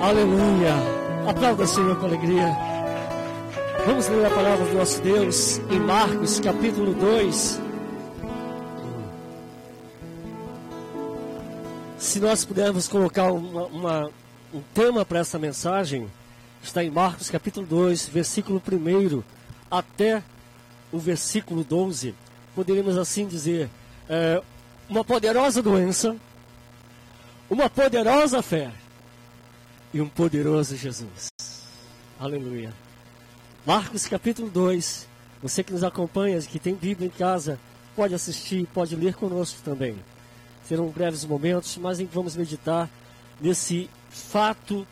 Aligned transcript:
Aleluia. 0.00 0.72
Aplauda 1.28 1.66
Senhor 1.66 1.94
com 2.00 2.06
alegria. 2.06 2.56
Vamos 3.84 4.08
ler 4.08 4.24
a 4.24 4.30
palavra 4.30 4.64
do 4.64 4.74
nosso 4.78 4.98
Deus 5.02 5.58
em 5.70 5.78
Marcos 5.78 6.40
capítulo 6.40 6.94
2. 6.94 7.60
Se 11.98 12.18
nós 12.18 12.46
pudermos 12.46 12.88
colocar 12.88 13.30
uma, 13.30 13.66
uma, 13.66 14.10
um 14.54 14.62
tema 14.72 15.04
para 15.04 15.18
essa 15.18 15.38
mensagem, 15.38 16.10
está 16.62 16.82
em 16.82 16.90
Marcos 16.90 17.28
capítulo 17.28 17.66
2, 17.66 18.08
versículo 18.08 18.62
1 18.72 19.22
até 19.70 20.22
o 20.90 20.98
versículo 20.98 21.62
12. 21.62 22.14
Poderíamos 22.54 22.96
assim 22.96 23.26
dizer: 23.26 23.68
é, 24.08 24.40
uma 24.88 25.04
poderosa 25.04 25.60
doença, 25.60 26.16
uma 27.50 27.68
poderosa 27.68 28.40
fé 28.40 28.72
e 29.92 30.00
um 30.00 30.08
poderoso 30.08 30.76
Jesus. 30.76 31.30
Aleluia. 32.18 32.72
Marcos 33.66 34.06
capítulo 34.06 34.48
2. 34.48 35.08
Você 35.42 35.64
que 35.64 35.72
nos 35.72 35.82
acompanha, 35.82 36.40
que 36.42 36.58
tem 36.58 36.74
Bíblia 36.74 37.08
em 37.08 37.10
casa, 37.10 37.58
pode 37.96 38.14
assistir, 38.14 38.66
pode 38.72 38.94
ler 38.94 39.14
conosco 39.14 39.60
também. 39.64 39.96
Serão 40.64 40.88
breves 40.88 41.24
momentos, 41.24 41.76
mas 41.78 42.00
vamos 42.00 42.36
meditar 42.36 42.88
nesse 43.40 43.88
fato 44.10 44.86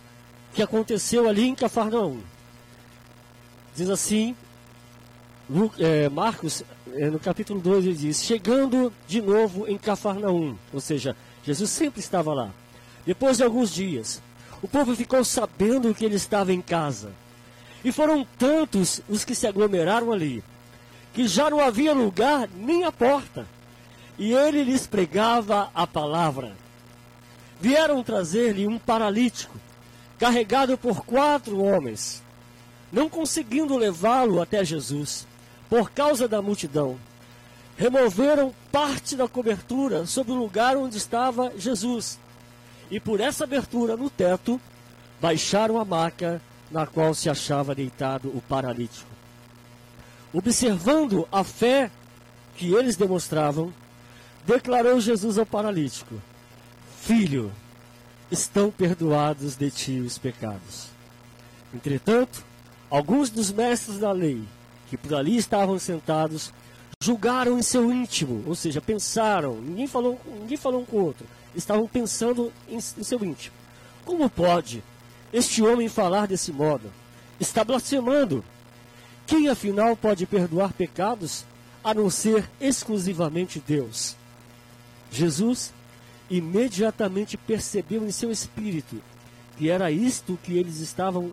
que 0.54 0.62
aconteceu 0.62 1.28
ali 1.28 1.46
em 1.46 1.54
Cafarnaum. 1.54 2.20
Diz 3.76 3.90
assim, 3.90 4.34
é, 5.78 6.08
Marcos, 6.08 6.64
é, 6.94 7.10
no 7.10 7.18
capítulo 7.20 7.60
2, 7.60 7.84
ele 7.84 7.94
diz: 7.94 8.22
Chegando 8.24 8.92
de 9.06 9.20
novo 9.20 9.68
em 9.68 9.78
Cafarnaum, 9.78 10.56
ou 10.72 10.80
seja, 10.80 11.14
Jesus 11.44 11.70
sempre 11.70 12.00
estava 12.00 12.32
lá. 12.34 12.50
Depois 13.06 13.36
de 13.36 13.44
alguns 13.44 13.72
dias, 13.72 14.20
o 14.62 14.68
povo 14.68 14.94
ficou 14.96 15.24
sabendo 15.24 15.94
que 15.94 16.04
ele 16.04 16.16
estava 16.16 16.52
em 16.52 16.60
casa. 16.60 17.12
E 17.84 17.92
foram 17.92 18.26
tantos 18.36 19.00
os 19.08 19.24
que 19.24 19.34
se 19.34 19.46
aglomeraram 19.46 20.12
ali, 20.12 20.42
que 21.14 21.28
já 21.28 21.48
não 21.48 21.60
havia 21.60 21.92
lugar 21.92 22.48
nem 22.56 22.84
a 22.84 22.90
porta. 22.90 23.46
E 24.18 24.32
ele 24.32 24.64
lhes 24.64 24.86
pregava 24.86 25.70
a 25.72 25.86
palavra. 25.86 26.56
Vieram 27.60 28.02
trazer-lhe 28.02 28.66
um 28.66 28.78
paralítico, 28.78 29.56
carregado 30.18 30.76
por 30.76 31.04
quatro 31.04 31.62
homens, 31.62 32.22
não 32.92 33.08
conseguindo 33.08 33.76
levá-lo 33.76 34.40
até 34.42 34.64
Jesus, 34.64 35.26
por 35.70 35.90
causa 35.90 36.26
da 36.26 36.42
multidão. 36.42 36.98
Removeram 37.76 38.52
parte 38.72 39.14
da 39.14 39.28
cobertura 39.28 40.04
sobre 40.04 40.32
o 40.32 40.36
lugar 40.36 40.76
onde 40.76 40.96
estava 40.96 41.52
Jesus 41.56 42.18
e 42.90 42.98
por 42.98 43.20
essa 43.20 43.44
abertura 43.44 43.96
no 43.96 44.08
teto 44.08 44.60
baixaram 45.20 45.78
a 45.78 45.84
maca 45.84 46.40
na 46.70 46.86
qual 46.86 47.14
se 47.14 47.28
achava 47.28 47.74
deitado 47.74 48.28
o 48.28 48.42
paralítico. 48.42 49.08
Observando 50.32 51.26
a 51.32 51.42
fé 51.42 51.90
que 52.56 52.74
eles 52.74 52.96
demonstravam, 52.96 53.72
declarou 54.46 55.00
Jesus 55.00 55.38
ao 55.38 55.46
paralítico: 55.46 56.20
Filho, 57.00 57.52
estão 58.30 58.70
perdoados 58.70 59.56
de 59.56 59.70
ti 59.70 60.00
os 60.00 60.18
pecados. 60.18 60.88
Entretanto, 61.74 62.44
alguns 62.90 63.30
dos 63.30 63.50
mestres 63.50 63.98
da 63.98 64.12
lei, 64.12 64.42
que 64.88 64.96
por 64.96 65.14
ali 65.14 65.36
estavam 65.36 65.78
sentados, 65.78 66.52
julgaram 67.02 67.58
em 67.58 67.62
seu 67.62 67.92
íntimo, 67.92 68.42
ou 68.46 68.54
seja, 68.54 68.80
pensaram, 68.80 69.60
ninguém 69.60 69.86
falou, 69.86 70.20
ninguém 70.40 70.56
falou 70.56 70.82
um 70.82 70.84
com 70.84 70.96
o 70.96 71.04
outro, 71.04 71.26
estavam 71.54 71.86
pensando 71.86 72.52
em, 72.68 72.76
em 72.76 72.80
seu 72.80 73.24
íntimo. 73.24 73.54
Como 74.04 74.28
pode 74.28 74.82
este 75.32 75.62
homem 75.62 75.88
falar 75.88 76.26
desse 76.26 76.52
modo? 76.52 76.90
Está 77.38 77.64
blasfemando. 77.64 78.44
Quem 79.26 79.48
afinal 79.48 79.96
pode 79.96 80.26
perdoar 80.26 80.72
pecados 80.72 81.44
a 81.84 81.92
não 81.92 82.08
ser 82.10 82.48
exclusivamente 82.60 83.62
Deus? 83.66 84.16
Jesus 85.10 85.72
imediatamente 86.30 87.36
percebeu 87.36 88.06
em 88.06 88.10
seu 88.10 88.30
espírito 88.30 89.02
que 89.58 89.68
era 89.68 89.90
isto 89.90 90.38
que 90.42 90.56
eles 90.56 90.78
estavam 90.78 91.32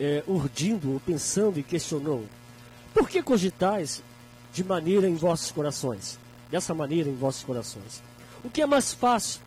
é, 0.00 0.24
urdindo 0.26 0.92
ou 0.92 1.00
pensando 1.00 1.60
e 1.60 1.62
questionou. 1.62 2.24
Por 2.94 3.06
que 3.06 3.22
cogitais 3.22 4.02
de 4.52 4.64
maneira 4.64 5.06
em 5.06 5.14
vossos 5.14 5.52
corações? 5.52 6.18
Dessa 6.50 6.72
maneira 6.72 7.10
em 7.10 7.14
vossos 7.14 7.44
corações. 7.44 8.02
O 8.42 8.48
que 8.48 8.62
é 8.62 8.66
mais 8.66 8.94
fácil? 8.94 9.42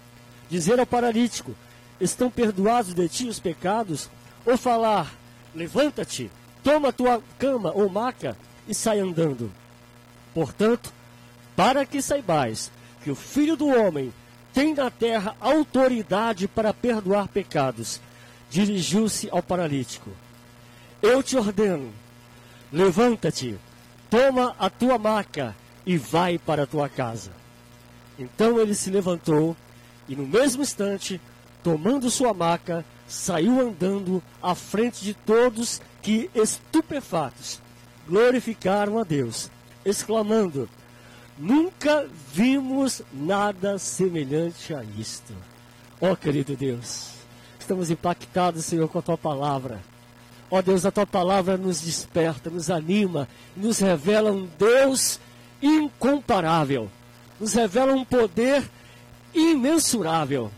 Dizer 0.49 0.79
ao 0.79 0.85
paralítico: 0.85 1.55
Estão 1.99 2.29
perdoados 2.29 2.93
de 2.93 3.07
ti 3.07 3.27
os 3.27 3.39
pecados? 3.39 4.09
Ou 4.45 4.57
falar: 4.57 5.13
Levanta-te, 5.53 6.31
toma 6.63 6.93
tua 6.93 7.21
cama 7.37 7.71
ou 7.73 7.89
maca 7.89 8.37
e 8.67 8.73
sai 8.73 8.99
andando. 8.99 9.51
Portanto, 10.33 10.91
para 11.55 11.85
que 11.85 12.01
saibais 12.01 12.71
que 13.03 13.11
o 13.11 13.15
Filho 13.15 13.55
do 13.55 13.67
Homem 13.67 14.13
tem 14.53 14.73
na 14.73 14.89
terra 14.89 15.35
autoridade 15.39 16.47
para 16.47 16.73
perdoar 16.73 17.27
pecados, 17.27 17.99
dirigiu-se 18.49 19.29
ao 19.31 19.43
paralítico: 19.43 20.09
Eu 21.01 21.21
te 21.21 21.37
ordeno, 21.37 21.91
levanta-te, 22.71 23.57
toma 24.09 24.55
a 24.57 24.69
tua 24.69 24.97
maca 24.97 25.55
e 25.85 25.97
vai 25.97 26.37
para 26.37 26.63
a 26.63 26.67
tua 26.67 26.89
casa. 26.89 27.31
Então 28.17 28.59
ele 28.59 28.75
se 28.75 28.89
levantou 28.89 29.55
e 30.09 30.15
no 30.15 30.25
mesmo 30.25 30.63
instante, 30.63 31.21
tomando 31.63 32.09
sua 32.09 32.33
maca, 32.33 32.83
saiu 33.07 33.61
andando 33.61 34.21
à 34.41 34.55
frente 34.55 35.05
de 35.05 35.13
todos 35.13 35.79
que, 36.01 36.29
estupefatos, 36.33 37.61
glorificaram 38.07 38.97
a 38.97 39.03
Deus, 39.03 39.51
exclamando: 39.85 40.67
Nunca 41.37 42.07
vimos 42.33 43.03
nada 43.13 43.77
semelhante 43.77 44.73
a 44.73 44.83
isto. 44.83 45.33
Ó 46.01 46.11
oh, 46.11 46.17
querido 46.17 46.55
Deus, 46.55 47.11
estamos 47.59 47.91
impactados, 47.91 48.65
Senhor, 48.65 48.89
com 48.89 48.97
a 48.97 49.03
tua 49.03 49.17
palavra. 49.17 49.79
Ó 50.49 50.57
oh, 50.57 50.61
Deus, 50.63 50.87
a 50.87 50.91
tua 50.91 51.05
palavra 51.05 51.55
nos 51.55 51.81
desperta, 51.81 52.49
nos 52.49 52.71
anima, 52.71 53.27
nos 53.55 53.77
revela 53.77 54.31
um 54.31 54.49
Deus 54.57 55.19
incomparável, 55.61 56.89
nos 57.39 57.53
revela 57.53 57.93
um 57.93 58.03
poder 58.03 58.63
imensurável. 59.33 60.51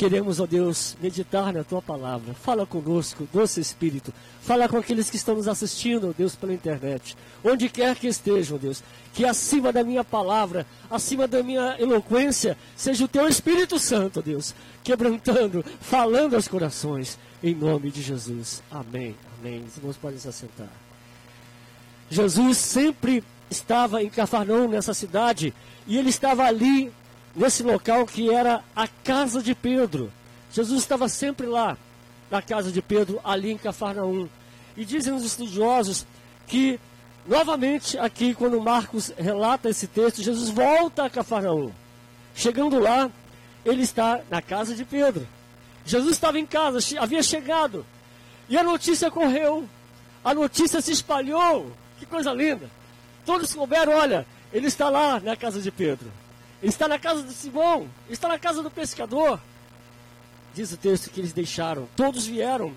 Queremos, 0.00 0.40
ó 0.40 0.46
Deus, 0.46 0.96
meditar 0.98 1.52
na 1.52 1.62
tua 1.62 1.82
palavra. 1.82 2.32
Fala 2.32 2.64
conosco, 2.64 3.28
doce 3.30 3.60
Espírito. 3.60 4.14
Fala 4.40 4.66
com 4.66 4.78
aqueles 4.78 5.10
que 5.10 5.16
estão 5.16 5.34
nos 5.34 5.46
assistindo, 5.46 6.08
ó 6.08 6.12
Deus, 6.16 6.34
pela 6.34 6.54
internet. 6.54 7.14
Onde 7.44 7.68
quer 7.68 7.94
que 7.96 8.08
estejam, 8.08 8.56
ó 8.56 8.58
Deus. 8.58 8.82
Que 9.12 9.26
acima 9.26 9.70
da 9.70 9.84
minha 9.84 10.02
palavra, 10.02 10.66
acima 10.90 11.28
da 11.28 11.42
minha 11.42 11.76
eloquência, 11.78 12.56
seja 12.74 13.04
o 13.04 13.08
teu 13.08 13.28
Espírito 13.28 13.78
Santo, 13.78 14.20
ó 14.20 14.22
Deus, 14.22 14.54
quebrantando, 14.82 15.62
falando 15.82 16.34
aos 16.34 16.48
corações. 16.48 17.18
Em 17.42 17.54
nome 17.54 17.90
de 17.90 18.00
Jesus. 18.00 18.62
Amém. 18.70 19.14
Amém. 19.38 19.64
Os 19.68 19.76
irmãos 19.76 19.98
podem 19.98 20.18
se 20.18 20.28
assentar. 20.28 20.70
Jesus 22.08 22.56
sempre 22.56 23.22
estava 23.50 24.02
em 24.02 24.08
Cafarnaum, 24.08 24.66
nessa 24.66 24.94
cidade, 24.94 25.52
e 25.86 25.98
ele 25.98 26.08
estava 26.08 26.44
ali 26.44 26.90
nesse 27.34 27.62
local 27.62 28.06
que 28.06 28.32
era 28.32 28.62
a 28.74 28.88
casa 28.88 29.42
de 29.42 29.54
Pedro. 29.54 30.12
Jesus 30.52 30.80
estava 30.80 31.08
sempre 31.08 31.46
lá, 31.46 31.76
na 32.30 32.42
casa 32.42 32.70
de 32.70 32.82
Pedro, 32.82 33.20
ali 33.24 33.50
em 33.50 33.58
Cafarnaum. 33.58 34.28
E 34.76 34.84
dizem 34.84 35.12
os 35.12 35.24
estudiosos 35.24 36.06
que, 36.46 36.78
novamente, 37.26 37.98
aqui, 37.98 38.34
quando 38.34 38.60
Marcos 38.60 39.12
relata 39.16 39.68
esse 39.68 39.86
texto, 39.86 40.22
Jesus 40.22 40.50
volta 40.50 41.04
a 41.04 41.10
Cafarnaum. 41.10 41.72
Chegando 42.34 42.78
lá, 42.78 43.10
ele 43.64 43.82
está 43.82 44.20
na 44.30 44.40
casa 44.40 44.74
de 44.74 44.84
Pedro. 44.84 45.26
Jesus 45.84 46.12
estava 46.12 46.38
em 46.38 46.46
casa, 46.46 46.78
havia 47.00 47.22
chegado. 47.22 47.84
E 48.48 48.56
a 48.56 48.62
notícia 48.62 49.10
correu. 49.10 49.68
A 50.24 50.34
notícia 50.34 50.80
se 50.80 50.92
espalhou. 50.92 51.72
Que 51.98 52.06
coisa 52.06 52.32
linda. 52.32 52.68
Todos 53.24 53.50
souberam, 53.50 53.92
olha, 53.92 54.26
ele 54.52 54.66
está 54.66 54.88
lá 54.88 55.20
na 55.20 55.36
casa 55.36 55.60
de 55.60 55.70
Pedro. 55.70 56.10
Está 56.62 56.86
na 56.86 56.98
casa 56.98 57.22
de 57.22 57.32
Simão, 57.32 57.88
está 58.08 58.28
na 58.28 58.38
casa 58.38 58.62
do 58.62 58.70
pescador. 58.70 59.40
Diz 60.54 60.72
o 60.72 60.76
texto 60.76 61.10
que 61.10 61.20
eles 61.20 61.32
deixaram. 61.32 61.88
Todos 61.96 62.26
vieram. 62.26 62.74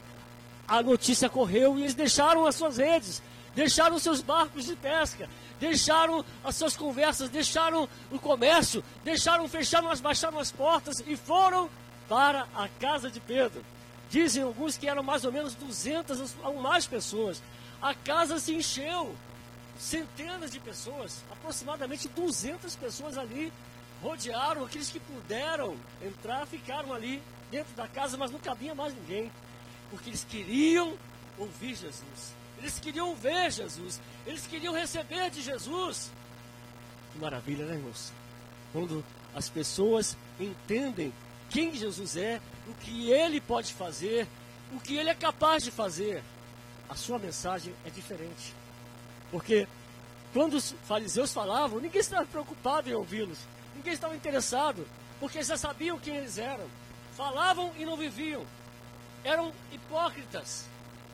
A 0.68 0.82
notícia 0.82 1.30
correu 1.30 1.78
e 1.78 1.82
eles 1.82 1.94
deixaram 1.94 2.46
as 2.46 2.56
suas 2.56 2.78
redes, 2.78 3.22
deixaram 3.54 3.98
os 3.98 4.04
seus 4.04 4.22
barcos 4.22 4.66
de 4.66 4.76
pesca, 4.76 5.30
deixaram 5.60 6.24
as 6.44 6.56
suas 6.56 6.78
conversas, 6.78 7.30
deixaram 7.30 7.90
o 8.10 8.18
comércio, 8.18 8.82
deixaram, 9.04 9.48
fecharam, 9.50 9.94
baixaram 9.98 10.40
as 10.40 10.52
portas 10.52 11.04
e 11.06 11.18
foram 11.18 11.70
para 12.08 12.48
a 12.56 12.70
casa 12.80 13.12
de 13.12 13.20
Pedro. 13.20 13.64
Dizem 14.10 14.44
alguns 14.44 14.78
que 14.78 14.88
eram 14.88 15.04
mais 15.04 15.26
ou 15.26 15.32
menos 15.32 15.56
200 15.56 16.36
ou 16.44 16.62
mais 16.62 16.88
pessoas. 16.88 17.42
A 17.82 17.94
casa 17.94 18.40
se 18.40 18.54
encheu. 18.54 19.14
Centenas 19.78 20.52
de 20.52 20.60
pessoas, 20.60 21.18
aproximadamente 21.32 22.08
200 22.08 22.76
pessoas 22.76 23.18
ali 23.18 23.52
rodearam 24.04 24.66
aqueles 24.66 24.92
que 24.92 25.00
puderam 25.00 25.78
entrar, 26.02 26.46
ficaram 26.46 26.94
ali 26.94 27.24
dentro 27.50 27.74
da 27.74 27.88
casa, 27.88 28.18
mas 28.18 28.30
não 28.30 28.40
cabia 28.40 28.76
mais 28.76 28.94
ninguém. 28.94 29.32
Porque 29.90 30.10
eles 30.10 30.26
queriam 30.30 30.98
ouvir 31.38 31.76
Jesus. 31.76 32.34
Eles 32.60 32.80
queriam 32.80 33.16
ver 33.16 33.50
Jesus. 33.52 34.02
Eles 34.28 34.46
queriam 34.46 34.74
receber 34.74 35.30
de 35.32 35.42
Jesus. 35.42 36.12
Que 37.14 37.20
maravilha, 37.20 37.66
né, 37.66 37.76
irmãos? 37.76 38.12
Quando 38.74 39.04
as 39.34 39.50
pessoas 39.50 40.18
entendem 40.40 41.14
quem 41.50 41.74
Jesus 41.74 42.18
é, 42.18 42.42
o 42.68 42.74
que 42.74 43.12
ele 43.12 43.40
pode 43.40 43.74
fazer, 43.74 44.28
o 44.74 44.80
que 44.80 44.96
ele 44.96 45.10
é 45.10 45.16
capaz 45.16 45.64
de 45.64 45.72
fazer, 45.72 46.24
a 46.90 46.96
sua 46.96 47.18
mensagem 47.20 47.74
é 47.86 47.90
diferente. 47.90 48.54
Porque 49.32 49.68
quando 50.34 50.56
os 50.56 50.74
fariseus 50.88 51.32
falavam, 51.32 51.80
ninguém 51.80 52.02
estava 52.02 52.26
preocupado 52.26 52.90
em 52.90 52.94
ouvi-los, 52.94 53.38
ninguém 53.76 53.94
estava 53.94 54.16
interessado, 54.16 54.86
porque 55.20 55.42
já 55.44 55.58
sabiam 55.58 56.00
quem 56.00 56.18
eles 56.18 56.38
eram. 56.38 56.66
Falavam 57.16 57.72
e 57.78 57.86
não 57.86 57.96
viviam, 57.96 58.44
eram 59.24 59.52
hipócritas. 59.72 60.66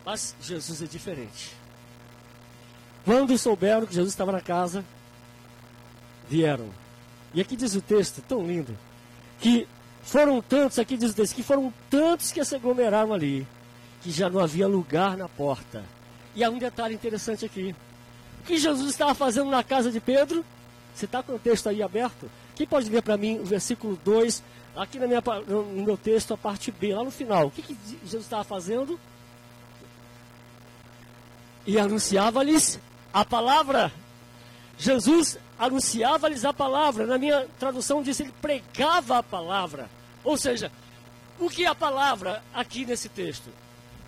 Mas 0.06 0.36
Jesus 0.42 0.82
é 0.82 0.86
diferente. 0.86 1.54
Quando 3.04 3.38
souberam 3.38 3.86
que 3.86 3.94
Jesus 3.94 4.14
estava 4.14 4.32
na 4.32 4.42
casa, 4.42 4.84
vieram. 6.28 6.70
E 7.34 7.42
aqui 7.42 7.56
diz 7.56 7.76
o 7.76 7.82
texto, 7.82 8.22
tão 8.22 8.46
lindo, 8.46 8.78
que 9.40 9.68
foram 10.04 10.42
tantos, 10.42 10.80
aqui 10.80 10.98
diz 10.98 11.12
o 11.12 11.16
texto, 11.16 11.36
que 11.36 11.44
foram 11.44 11.74
tantos 11.90 12.32
que 12.32 12.44
se 12.44 12.56
aglomeraram 12.56 13.14
ali, 13.14 13.46
que 14.02 14.12
já 14.12 14.30
não 14.30 14.40
havia 14.40 14.68
lugar 14.68 15.18
na 15.18 15.28
porta. 15.28 15.84
E 16.36 16.44
há 16.44 16.50
um 16.50 16.58
detalhe 16.58 16.96
interessante 16.96 17.46
aqui. 17.46 17.76
O 18.42 18.44
que 18.46 18.58
Jesus 18.58 18.90
estava 18.90 19.14
fazendo 19.14 19.50
na 19.50 19.64
casa 19.64 19.92
de 19.92 20.00
Pedro? 20.00 20.46
Você 20.96 21.06
está 21.06 21.22
com 21.22 21.36
o 21.36 21.40
texto 21.40 21.68
aí 21.70 21.84
aberto? 21.84 22.30
Quem 22.60 22.68
pode 22.68 22.90
ler 22.90 23.02
para 23.02 23.16
mim 23.16 23.40
o 23.40 23.46
versículo 23.46 23.98
2, 24.04 24.44
aqui 24.76 25.00
na 25.00 25.08
minha, 25.08 25.24
no 25.48 25.64
meu 25.82 25.96
texto, 25.96 26.34
a 26.34 26.38
parte 26.38 26.74
B, 26.74 26.94
lá 26.94 27.06
no 27.06 27.10
final? 27.10 27.48
O 27.48 27.52
que, 27.52 27.62
que 27.62 27.78
Jesus 28.04 28.26
estava 28.26 28.44
fazendo? 28.44 29.00
E 31.66 31.80
anunciava-lhes 31.80 32.78
a 33.14 33.24
palavra. 33.24 33.90
Jesus 34.78 35.40
anunciava-lhes 35.58 36.44
a 36.44 36.52
palavra. 36.52 37.06
Na 37.06 37.18
minha 37.18 37.48
tradução 37.58 38.04
diz 38.04 38.20
ele 38.20 38.34
pregava 38.42 39.20
a 39.20 39.24
palavra. 39.24 39.90
Ou 40.22 40.36
seja, 40.36 40.70
o 41.40 41.50
que 41.50 41.64
é 41.64 41.70
a 41.70 41.74
palavra 41.76 42.44
aqui 42.54 42.86
nesse 42.86 43.08
texto? 43.08 43.50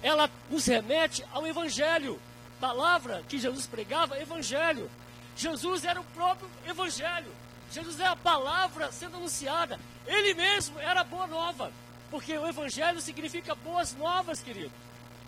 Ela 0.04 0.30
nos 0.50 0.66
remete 0.66 1.24
ao 1.32 1.48
evangelho. 1.48 2.20
Palavra 2.60 3.24
que 3.30 3.40
Jesus 3.40 3.66
pregava, 3.66 4.20
evangelho. 4.20 4.92
Jesus 5.38 5.86
era 5.86 6.02
o 6.02 6.06
próprio 6.14 6.50
evangelho. 6.68 7.32
Jesus 7.72 8.00
é 8.00 8.06
a 8.06 8.16
palavra 8.16 8.92
sendo 8.92 9.18
anunciada. 9.18 9.80
Ele 10.06 10.34
mesmo 10.34 10.80
era 10.80 11.04
boa 11.04 11.28
nova. 11.28 11.72
Porque 12.10 12.38
o 12.38 12.48
evangelho 12.48 13.00
significa 13.00 13.56
boas 13.56 13.96
novas, 13.96 14.42
querido. 14.42 14.72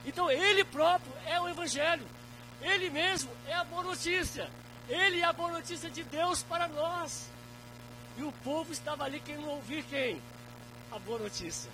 Então 0.05 0.29
ele 0.29 0.65
próprio 0.65 1.13
é 1.25 1.39
o 1.39 1.47
evangelho. 1.47 2.05
Ele 2.61 2.89
mesmo 2.89 3.31
é 3.47 3.53
a 3.53 3.63
boa 3.63 3.83
notícia. 3.83 4.49
Ele 4.89 5.21
é 5.21 5.23
a 5.23 5.31
boa 5.31 5.51
notícia 5.51 5.89
de 5.89 6.03
Deus 6.03 6.43
para 6.43 6.67
nós. 6.67 7.29
E 8.17 8.23
o 8.23 8.31
povo 8.43 8.71
estava 8.71 9.05
ali 9.05 9.19
querendo 9.19 9.49
ouvir 9.49 9.83
quem? 9.83 10.21
A 10.91 10.99
boa 10.99 11.19
notícia. 11.19 11.71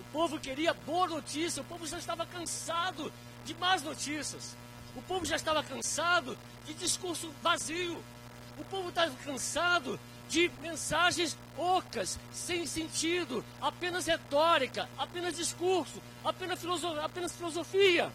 O 0.00 0.04
povo 0.12 0.38
queria 0.38 0.74
boa 0.74 1.06
notícia, 1.06 1.62
o 1.62 1.64
povo 1.64 1.86
já 1.86 1.98
estava 1.98 2.26
cansado 2.26 3.12
de 3.44 3.54
más 3.54 3.82
notícias. 3.82 4.56
O 4.94 5.02
povo 5.02 5.24
já 5.24 5.36
estava 5.36 5.62
cansado 5.62 6.36
de 6.66 6.74
discurso 6.74 7.32
vazio. 7.42 8.02
O 8.58 8.64
povo 8.64 8.88
estava 8.88 9.10
cansado 9.24 9.98
de 10.28 10.50
mensagens 10.60 11.36
ocas, 11.56 12.18
sem 12.32 12.66
sentido, 12.66 13.44
apenas 13.60 14.06
retórica, 14.06 14.88
apenas 14.96 15.36
discurso, 15.36 16.00
apenas. 16.24 16.60
Apenas 17.02 17.32
filosofia. 17.32 18.10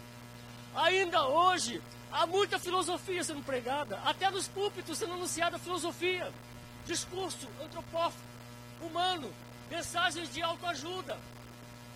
Ainda 0.74 1.26
hoje, 1.26 1.80
Há 2.10 2.26
muita 2.26 2.58
filosofia 2.58 3.22
sendo 3.22 3.44
pregada, 3.44 3.98
até 4.04 4.30
nos 4.30 4.48
púlpitos 4.48 4.98
sendo 4.98 5.12
anunciada 5.12 5.58
filosofia, 5.58 6.32
discurso 6.86 7.46
antropófago, 7.62 8.22
humano, 8.80 9.30
mensagens 9.70 10.32
de 10.32 10.42
autoajuda, 10.42 11.18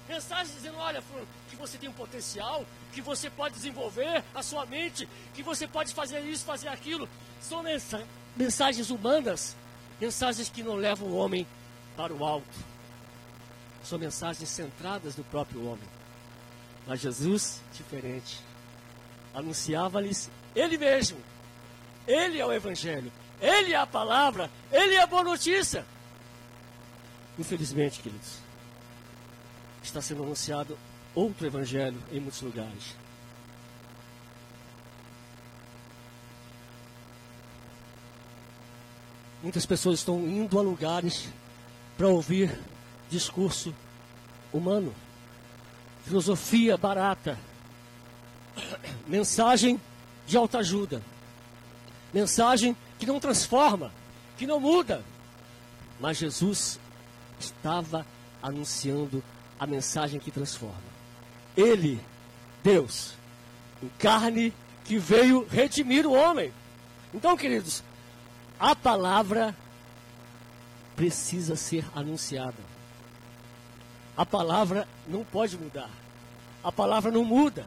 mensagens 0.06 0.54
dizendo: 0.54 0.76
olha, 0.78 1.02
que 1.48 1.56
você 1.56 1.78
tem 1.78 1.88
um 1.88 1.94
potencial, 1.94 2.66
que 2.92 3.00
você 3.00 3.30
pode 3.30 3.54
desenvolver 3.54 4.22
a 4.34 4.42
sua 4.42 4.66
mente, 4.66 5.08
que 5.34 5.42
você 5.42 5.66
pode 5.66 5.94
fazer 5.94 6.20
isso, 6.20 6.44
fazer 6.44 6.68
aquilo. 6.68 7.08
São 7.40 7.62
mensagens 7.62 8.08
humanas, 8.90 9.56
mensagens 10.00 10.48
que 10.48 10.62
não 10.62 10.74
levam 10.74 11.08
o 11.08 11.16
homem 11.16 11.46
para 11.96 12.12
o 12.12 12.24
alto. 12.24 12.72
São 13.84 13.98
mensagens 13.98 14.48
centradas 14.48 15.16
no 15.16 15.24
próprio 15.24 15.66
homem. 15.66 15.88
Mas 16.86 17.00
Jesus, 17.00 17.60
diferente 17.72 18.38
anunciava-lhes 19.34 20.30
Ele 20.54 20.76
mesmo. 20.76 21.18
Ele 22.06 22.38
é 22.38 22.46
o 22.46 22.52
Evangelho. 22.52 23.12
Ele 23.40 23.72
é 23.72 23.76
a 23.76 23.86
palavra. 23.86 24.50
Ele 24.70 24.94
é 24.94 25.02
a 25.02 25.06
boa 25.06 25.24
notícia. 25.24 25.84
Infelizmente, 27.38 28.00
queridos, 28.00 28.38
está 29.82 30.02
sendo 30.02 30.22
anunciado 30.22 30.78
outro 31.14 31.46
Evangelho 31.46 32.00
em 32.10 32.20
muitos 32.20 32.42
lugares. 32.42 32.96
Muitas 39.42 39.66
pessoas 39.66 39.98
estão 39.98 40.20
indo 40.20 40.56
a 40.58 40.62
lugares 40.62 41.28
para 41.98 42.06
ouvir 42.06 42.56
discurso 43.10 43.74
humano, 44.52 44.94
filosofia 46.04 46.76
barata, 46.76 47.36
mensagem 49.06 49.80
de 50.26 50.36
autoajuda, 50.36 51.02
mensagem 52.14 52.76
que 52.98 53.06
não 53.06 53.18
transforma, 53.18 53.90
que 54.38 54.46
não 54.46 54.60
muda. 54.60 55.02
Mas 55.98 56.18
Jesus 56.18 56.78
estava 57.38 58.06
anunciando 58.40 59.22
a 59.58 59.66
mensagem 59.66 60.20
que 60.20 60.30
transforma. 60.30 60.92
Ele, 61.56 62.00
Deus, 62.62 63.14
em 63.82 63.90
carne 63.98 64.52
que 64.84 64.98
veio 64.98 65.46
redimir 65.50 66.06
o 66.06 66.12
homem. 66.12 66.52
Então, 67.12 67.36
queridos, 67.36 67.82
a 68.62 68.76
palavra 68.76 69.56
precisa 70.94 71.56
ser 71.56 71.84
anunciada. 71.96 72.54
A 74.16 74.24
palavra 74.24 74.86
não 75.08 75.24
pode 75.24 75.58
mudar. 75.58 75.90
A 76.62 76.70
palavra 76.70 77.10
não 77.10 77.24
muda. 77.24 77.66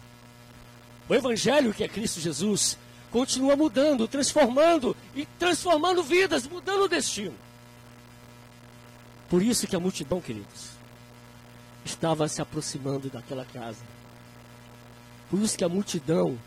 O 1.10 1.14
Evangelho, 1.14 1.74
que 1.74 1.84
é 1.84 1.88
Cristo 1.90 2.22
Jesus, 2.22 2.78
continua 3.12 3.58
mudando, 3.58 4.08
transformando 4.08 4.96
e 5.14 5.26
transformando 5.26 6.02
vidas, 6.02 6.48
mudando 6.48 6.84
o 6.84 6.88
destino. 6.88 7.36
Por 9.30 9.42
isso 9.42 9.68
que 9.68 9.76
a 9.76 9.80
multidão, 9.82 10.22
queridos, 10.22 10.70
estava 11.84 12.26
se 12.30 12.42
aproximando 12.42 13.10
daquela 13.10 13.44
casa. 13.44 13.84
Por 15.30 15.42
isso 15.42 15.58
que 15.58 15.64
a 15.66 15.70
multidão 15.70 16.40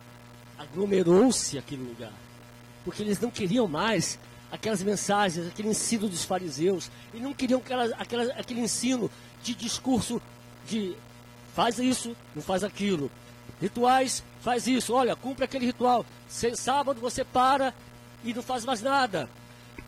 aglomerou-se 0.56 1.58
aquele 1.58 1.82
lugar. 1.82 2.12
Porque 2.82 3.02
eles 3.02 3.20
não 3.20 3.30
queriam 3.30 3.68
mais 3.68 4.18
aquelas 4.50 4.82
mensagens, 4.82 5.46
aquele 5.46 5.68
ensino 5.68 6.08
dos 6.08 6.24
fariseus. 6.24 6.90
E 7.14 7.18
não 7.18 7.32
queriam 7.32 7.60
aquela, 7.60 7.84
aquela, 7.96 8.32
aquele 8.34 8.60
ensino 8.60 9.10
de 9.42 9.54
discurso 9.54 10.20
de 10.66 10.96
faz 11.54 11.78
isso, 11.78 12.16
não 12.34 12.42
faz 12.42 12.62
aquilo. 12.62 13.10
Rituais, 13.60 14.22
faz 14.42 14.66
isso, 14.66 14.94
olha, 14.94 15.16
cumpre 15.16 15.44
aquele 15.44 15.66
ritual. 15.66 16.04
Sábado 16.28 17.00
você 17.00 17.24
para 17.24 17.74
e 18.24 18.32
não 18.32 18.42
faz 18.42 18.64
mais 18.64 18.80
nada. 18.80 19.28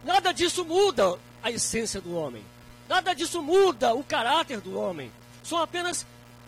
Nada 0.04 0.32
disso 0.32 0.64
muda 0.64 1.18
a 1.42 1.50
essência 1.50 2.00
do 2.00 2.14
homem. 2.14 2.42
Nada 2.88 3.14
disso 3.14 3.42
muda 3.42 3.94
o 3.94 4.02
caráter 4.02 4.60
do 4.60 4.76
homem. 4.78 5.12
São 5.44 5.58
apenas 5.58 6.06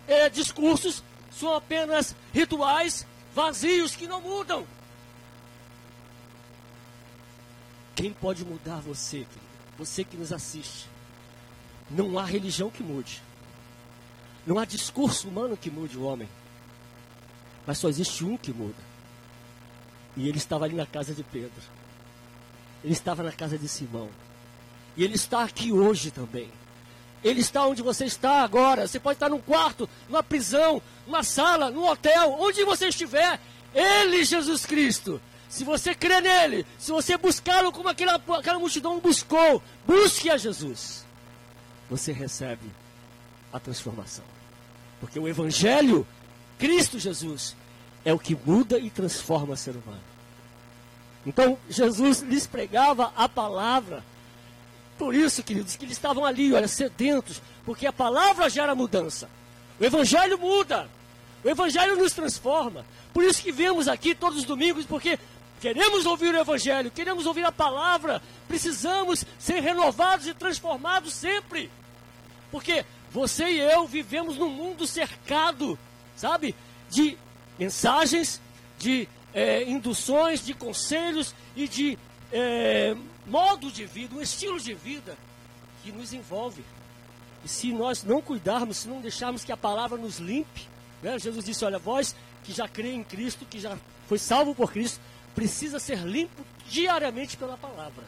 é, 0.08 0.28
discursos, 0.28 1.02
são 1.30 1.54
apenas 1.54 2.14
rituais 2.32 3.06
vazios 3.34 3.94
que 3.94 4.06
não 4.06 4.20
mudam. 4.20 4.66
Quem 7.94 8.12
pode 8.12 8.44
mudar 8.44 8.80
você, 8.80 9.18
querido? 9.18 9.52
Você 9.78 10.04
que 10.04 10.16
nos 10.16 10.32
assiste. 10.32 10.86
Não 11.90 12.18
há 12.18 12.24
religião 12.24 12.70
que 12.70 12.82
mude. 12.82 13.22
Não 14.46 14.58
há 14.58 14.64
discurso 14.64 15.28
humano 15.28 15.56
que 15.56 15.70
mude 15.70 15.96
o 15.96 16.04
homem. 16.04 16.28
Mas 17.66 17.78
só 17.78 17.88
existe 17.88 18.24
um 18.24 18.36
que 18.36 18.52
muda. 18.52 18.92
E 20.16 20.28
ele 20.28 20.38
estava 20.38 20.64
ali 20.64 20.74
na 20.74 20.86
casa 20.86 21.14
de 21.14 21.22
Pedro. 21.22 21.62
Ele 22.82 22.92
estava 22.92 23.22
na 23.22 23.32
casa 23.32 23.56
de 23.56 23.68
Simão. 23.68 24.10
E 24.96 25.04
ele 25.04 25.14
está 25.14 25.44
aqui 25.44 25.72
hoje 25.72 26.10
também. 26.10 26.50
Ele 27.22 27.40
está 27.40 27.66
onde 27.66 27.82
você 27.82 28.04
está 28.04 28.42
agora. 28.42 28.86
Você 28.86 28.98
pode 28.98 29.16
estar 29.16 29.28
num 29.28 29.40
quarto, 29.40 29.88
numa 30.08 30.22
prisão, 30.22 30.82
numa 31.06 31.22
sala, 31.22 31.70
num 31.70 31.86
hotel, 31.86 32.36
onde 32.38 32.64
você 32.64 32.88
estiver. 32.88 33.38
Ele, 33.74 34.24
Jesus 34.24 34.66
Cristo. 34.66 35.20
Se 35.52 35.64
você 35.64 35.94
crê 35.94 36.18
nele, 36.22 36.64
se 36.78 36.90
você 36.90 37.14
buscá-lo 37.18 37.70
como 37.70 37.86
aquela, 37.86 38.14
aquela 38.14 38.58
multidão 38.58 38.98
buscou, 38.98 39.62
busque 39.86 40.30
a 40.30 40.38
Jesus. 40.38 41.04
Você 41.90 42.10
recebe 42.10 42.72
a 43.52 43.60
transformação. 43.60 44.24
Porque 44.98 45.20
o 45.20 45.28
Evangelho 45.28 46.06
Cristo 46.58 46.98
Jesus 46.98 47.54
é 48.02 48.14
o 48.14 48.18
que 48.18 48.34
muda 48.34 48.78
e 48.78 48.88
transforma 48.88 49.52
o 49.52 49.56
ser 49.58 49.72
humano. 49.72 50.00
Então, 51.26 51.58
Jesus 51.68 52.20
lhes 52.20 52.46
pregava 52.46 53.12
a 53.14 53.28
palavra. 53.28 54.02
Por 54.96 55.14
isso, 55.14 55.42
queridos, 55.42 55.76
que 55.76 55.84
eles 55.84 55.98
estavam 55.98 56.24
ali, 56.24 56.50
olha, 56.54 56.66
sedentos, 56.66 57.42
porque 57.62 57.86
a 57.86 57.92
palavra 57.92 58.48
gera 58.48 58.74
mudança. 58.74 59.28
O 59.78 59.84
Evangelho 59.84 60.38
muda. 60.38 60.88
O 61.44 61.48
Evangelho 61.50 61.96
nos 61.96 62.14
transforma. 62.14 62.86
Por 63.12 63.22
isso 63.22 63.42
que 63.42 63.52
vemos 63.52 63.88
aqui 63.88 64.14
todos 64.14 64.38
os 64.38 64.44
domingos, 64.44 64.86
porque 64.86 65.18
queremos 65.62 66.04
ouvir 66.06 66.34
o 66.34 66.38
Evangelho, 66.38 66.90
queremos 66.90 67.24
ouvir 67.24 67.44
a 67.44 67.52
palavra, 67.52 68.20
precisamos 68.48 69.24
ser 69.38 69.60
renovados 69.60 70.26
e 70.26 70.34
transformados 70.34 71.12
sempre. 71.12 71.70
Porque 72.50 72.84
você 73.12 73.44
e 73.44 73.60
eu 73.60 73.86
vivemos 73.86 74.36
num 74.36 74.50
mundo 74.50 74.88
cercado, 74.88 75.78
sabe, 76.16 76.52
de 76.90 77.16
mensagens, 77.56 78.40
de 78.76 79.08
é, 79.32 79.62
induções, 79.62 80.44
de 80.44 80.52
conselhos 80.52 81.32
e 81.54 81.68
de 81.68 81.96
é, 82.32 82.96
modo 83.24 83.70
de 83.70 83.86
vida, 83.86 84.16
um 84.16 84.20
estilo 84.20 84.58
de 84.58 84.74
vida 84.74 85.16
que 85.84 85.92
nos 85.92 86.12
envolve. 86.12 86.64
E 87.44 87.48
se 87.48 87.72
nós 87.72 88.02
não 88.02 88.20
cuidarmos, 88.20 88.78
se 88.78 88.88
não 88.88 89.00
deixarmos 89.00 89.44
que 89.44 89.52
a 89.52 89.56
palavra 89.56 89.96
nos 89.96 90.18
limpe, 90.18 90.66
né? 91.00 91.20
Jesus 91.20 91.44
disse: 91.44 91.64
Olha, 91.64 91.78
vós 91.78 92.16
que 92.42 92.52
já 92.52 92.66
crê 92.66 92.92
em 92.92 93.04
Cristo, 93.04 93.46
que 93.48 93.60
já 93.60 93.78
foi 94.08 94.18
salvo 94.18 94.54
por 94.54 94.72
Cristo, 94.72 95.00
precisa 95.34 95.78
ser 95.78 95.98
limpo 95.98 96.44
diariamente 96.68 97.36
pela 97.36 97.56
palavra. 97.56 98.04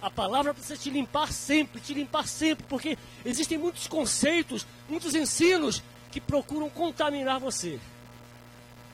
A 0.00 0.10
palavra 0.10 0.52
precisa 0.52 0.76
te 0.76 0.90
limpar 0.90 1.32
sempre, 1.32 1.80
te 1.80 1.94
limpar 1.94 2.26
sempre, 2.26 2.64
porque 2.68 2.98
existem 3.24 3.56
muitos 3.56 3.86
conceitos, 3.86 4.66
muitos 4.88 5.14
ensinos 5.14 5.82
que 6.10 6.20
procuram 6.20 6.68
contaminar 6.68 7.38
você. 7.38 7.78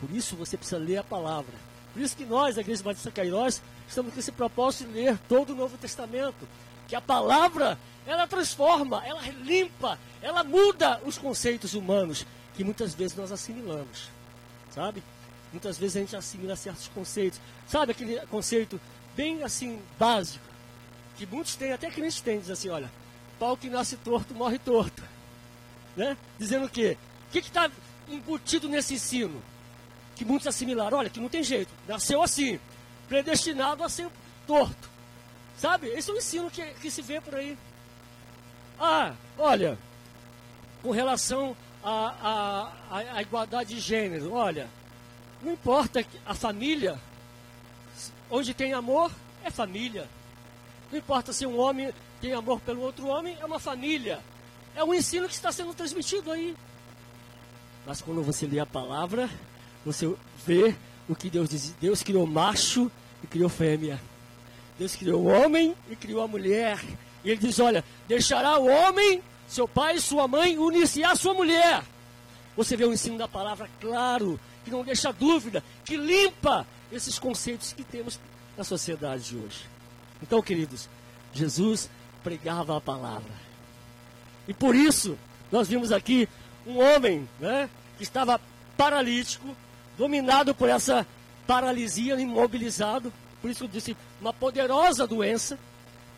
Por 0.01 0.11
isso 0.15 0.37
você 0.37 0.57
precisa 0.57 0.79
ler 0.79 0.99
a 0.99 1.05
palavra. 1.05 1.55
Por 1.93 2.03
isso 2.03 2.17
que 2.17 2.25
nós, 2.25 2.59
a 2.59 2.61
Igreja 2.61 2.83
Batista 2.83 3.11
Cairós, 3.11 3.63
estamos 3.89 4.13
com 4.13 4.21
esse 4.21 4.31
propósito 4.31 4.89
de 4.89 4.95
ler 4.95 5.19
todo 5.29 5.51
o 5.51 5.57
Novo 5.57 5.77
Testamento. 5.79 6.47
Que 6.87 6.95
a 6.95 7.01
palavra, 7.01 7.79
ela 8.07 8.27
transforma, 8.27 9.03
ela 9.05 9.23
limpa, 9.43 9.99
ela 10.23 10.45
muda 10.45 11.01
os 11.05 11.19
conceitos 11.19 11.75
humanos 11.75 12.27
que 12.55 12.63
muitas 12.63 12.95
vezes 12.95 13.17
nós 13.17 13.33
assimilamos. 13.33 14.09
Sabe? 14.71 15.03
Muitas 15.53 15.79
vezes 15.79 15.97
a 15.97 16.01
gente 16.01 16.17
assimila 16.17 16.57
certos 16.57 16.89
conceitos. 16.89 17.41
Sabe 17.67 17.93
aquele 17.93 18.19
conceito 18.27 18.81
bem 19.17 19.43
assim, 19.43 19.81
básico, 19.99 20.45
que 21.17 21.27
muitos 21.27 21.57
têm, 21.57 21.73
até 21.73 21.91
crentes 21.91 22.21
têm, 22.21 22.39
diz 22.39 22.51
assim, 22.51 22.69
olha, 22.69 22.91
pau 23.39 23.57
que 23.57 23.69
nasce 23.69 23.97
torto, 23.97 24.35
morre 24.35 24.59
torto. 24.59 25.03
Né? 25.97 26.17
Dizendo 26.39 26.67
o 26.67 26.69
quê? 26.69 26.97
O 27.29 27.33
que 27.33 27.39
está 27.39 27.71
embutido 28.09 28.69
nesse 28.69 28.95
ensino? 28.95 29.43
que 30.19 30.25
muitos 30.25 30.49
assimilaram, 30.49 30.99
olha, 30.99 31.09
que 31.09 31.21
não 31.21 31.29
tem 31.29 31.45
jeito, 31.45 31.73
nasceu 31.87 32.21
assim, 32.21 32.59
predestinado 33.09 33.85
a 33.85 33.89
ser 33.89 34.09
torto. 34.49 34.91
Sabe? 35.57 35.87
Esse 35.91 36.11
é 36.11 36.15
o 36.15 36.17
ensino 36.17 36.51
que, 36.51 36.65
que 36.75 36.91
se 36.91 37.01
vê 37.01 37.21
por 37.21 37.37
aí. 37.37 37.57
Ah, 38.81 39.15
olha, 39.39 39.79
com 40.83 40.91
relação 40.91 41.57
à 41.85 42.73
a, 42.91 42.97
a, 42.97 43.17
a, 43.17 43.23
igualdade 43.23 43.77
de 43.77 43.81
gênero, 43.81 44.33
olha, 44.33 44.69
não 45.43 45.53
importa 45.53 46.05
a 46.27 46.35
família, 46.35 46.99
onde 48.31 48.53
tem 48.55 48.73
amor, 48.73 49.11
é 49.45 49.51
família. 49.51 50.09
Não 50.91 50.99
importa 50.99 51.33
se 51.33 51.47
um 51.47 51.59
homem 51.59 51.93
tem 52.21 52.33
amor 52.33 52.61
pelo 52.61 52.81
outro 52.83 53.07
homem, 53.07 53.37
é 53.41 53.45
uma 53.45 53.59
família. 53.59 54.21
É 54.75 54.83
um 54.83 54.95
ensino 54.95 55.29
que 55.29 55.35
está 55.35 55.53
sendo 55.53 55.75
transmitido 55.75 56.31
aí. 56.31 56.57
Mas 57.87 58.01
quando 58.01 58.23
você 58.23 58.47
lê 58.47 58.59
a 58.59 58.67
palavra, 58.67 59.31
você 59.85 60.13
vê 60.45 60.75
o 61.09 61.15
que 61.15 61.31
Deus 61.31 61.49
diz. 61.49 61.71
Deus 61.81 62.03
criou 62.03 62.27
macho 62.27 62.91
e 63.23 63.27
criou 63.27 63.49
fêmea. 63.49 64.01
Deus 64.79 64.95
criou 64.95 65.23
o 65.23 65.27
homem 65.27 65.75
e 65.91 65.97
criou 65.97 66.23
a 66.23 66.29
mulher. 66.29 66.81
E 67.25 67.31
ele 67.31 67.41
diz: 67.41 67.59
Olha, 67.59 67.85
deixará 68.07 68.59
o 68.59 68.67
homem, 68.67 69.23
seu 69.49 69.67
pai 69.67 69.97
e 69.97 70.01
sua 70.01 70.29
mãe, 70.29 70.59
unir-se 70.59 71.03
à 71.03 71.15
sua 71.17 71.35
mulher. 71.35 71.83
Você 72.57 72.77
vê 72.77 72.85
o 72.85 72.93
ensino 72.93 73.17
da 73.17 73.29
palavra 73.29 73.69
claro, 73.81 74.39
que 74.69 74.75
não 74.75 74.85
deixa 74.85 75.13
dúvida, 75.13 75.65
que 75.85 75.97
limpa 75.97 76.67
esses 76.93 77.19
conceitos 77.19 77.73
que 77.73 77.83
temos 77.83 78.21
na 78.57 78.63
sociedade 78.63 79.25
de 79.25 79.37
hoje. 79.37 79.65
Então, 80.23 80.43
queridos, 80.43 80.89
Jesus 81.33 81.89
pregava 82.23 82.77
a 82.77 82.81
palavra. 82.81 83.33
E 84.47 84.53
por 84.53 84.75
isso, 84.75 85.19
nós 85.51 85.69
vimos 85.69 85.91
aqui 85.91 86.29
um 86.67 86.79
homem 86.79 87.29
né, 87.41 87.69
que 87.97 88.03
estava 88.03 88.41
paralítico, 88.77 89.57
dominado 89.97 90.55
por 90.55 90.69
essa 90.69 91.07
paralisia, 91.47 92.21
imobilizado. 92.21 93.13
Por 93.41 93.51
isso 93.51 93.65
eu 93.65 93.69
disse, 93.69 93.97
uma 94.21 94.33
poderosa 94.33 95.07
doença, 95.07 95.59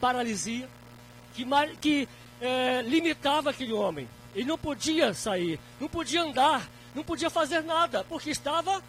paralisia, 0.00 0.68
que, 1.34 1.46
que 1.80 2.08
é, 2.40 2.82
limitava 2.82 3.50
aquele 3.50 3.72
homem. 3.72 4.08
Ele 4.34 4.46
não 4.46 4.58
podia 4.58 5.12
sair, 5.14 5.58
não 5.80 5.88
podia 5.88 6.22
andar, 6.22 6.68
não 6.94 7.04
podia 7.04 7.30
fazer 7.30 7.62
nada, 7.62 8.04
porque 8.04 8.30
estava 8.30 8.82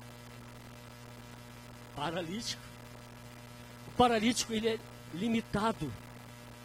paralítico. 1.96 2.62
O 3.88 3.92
paralítico, 3.92 4.54
ele 4.54 4.70
é 4.70 4.80
limitado. 5.14 5.92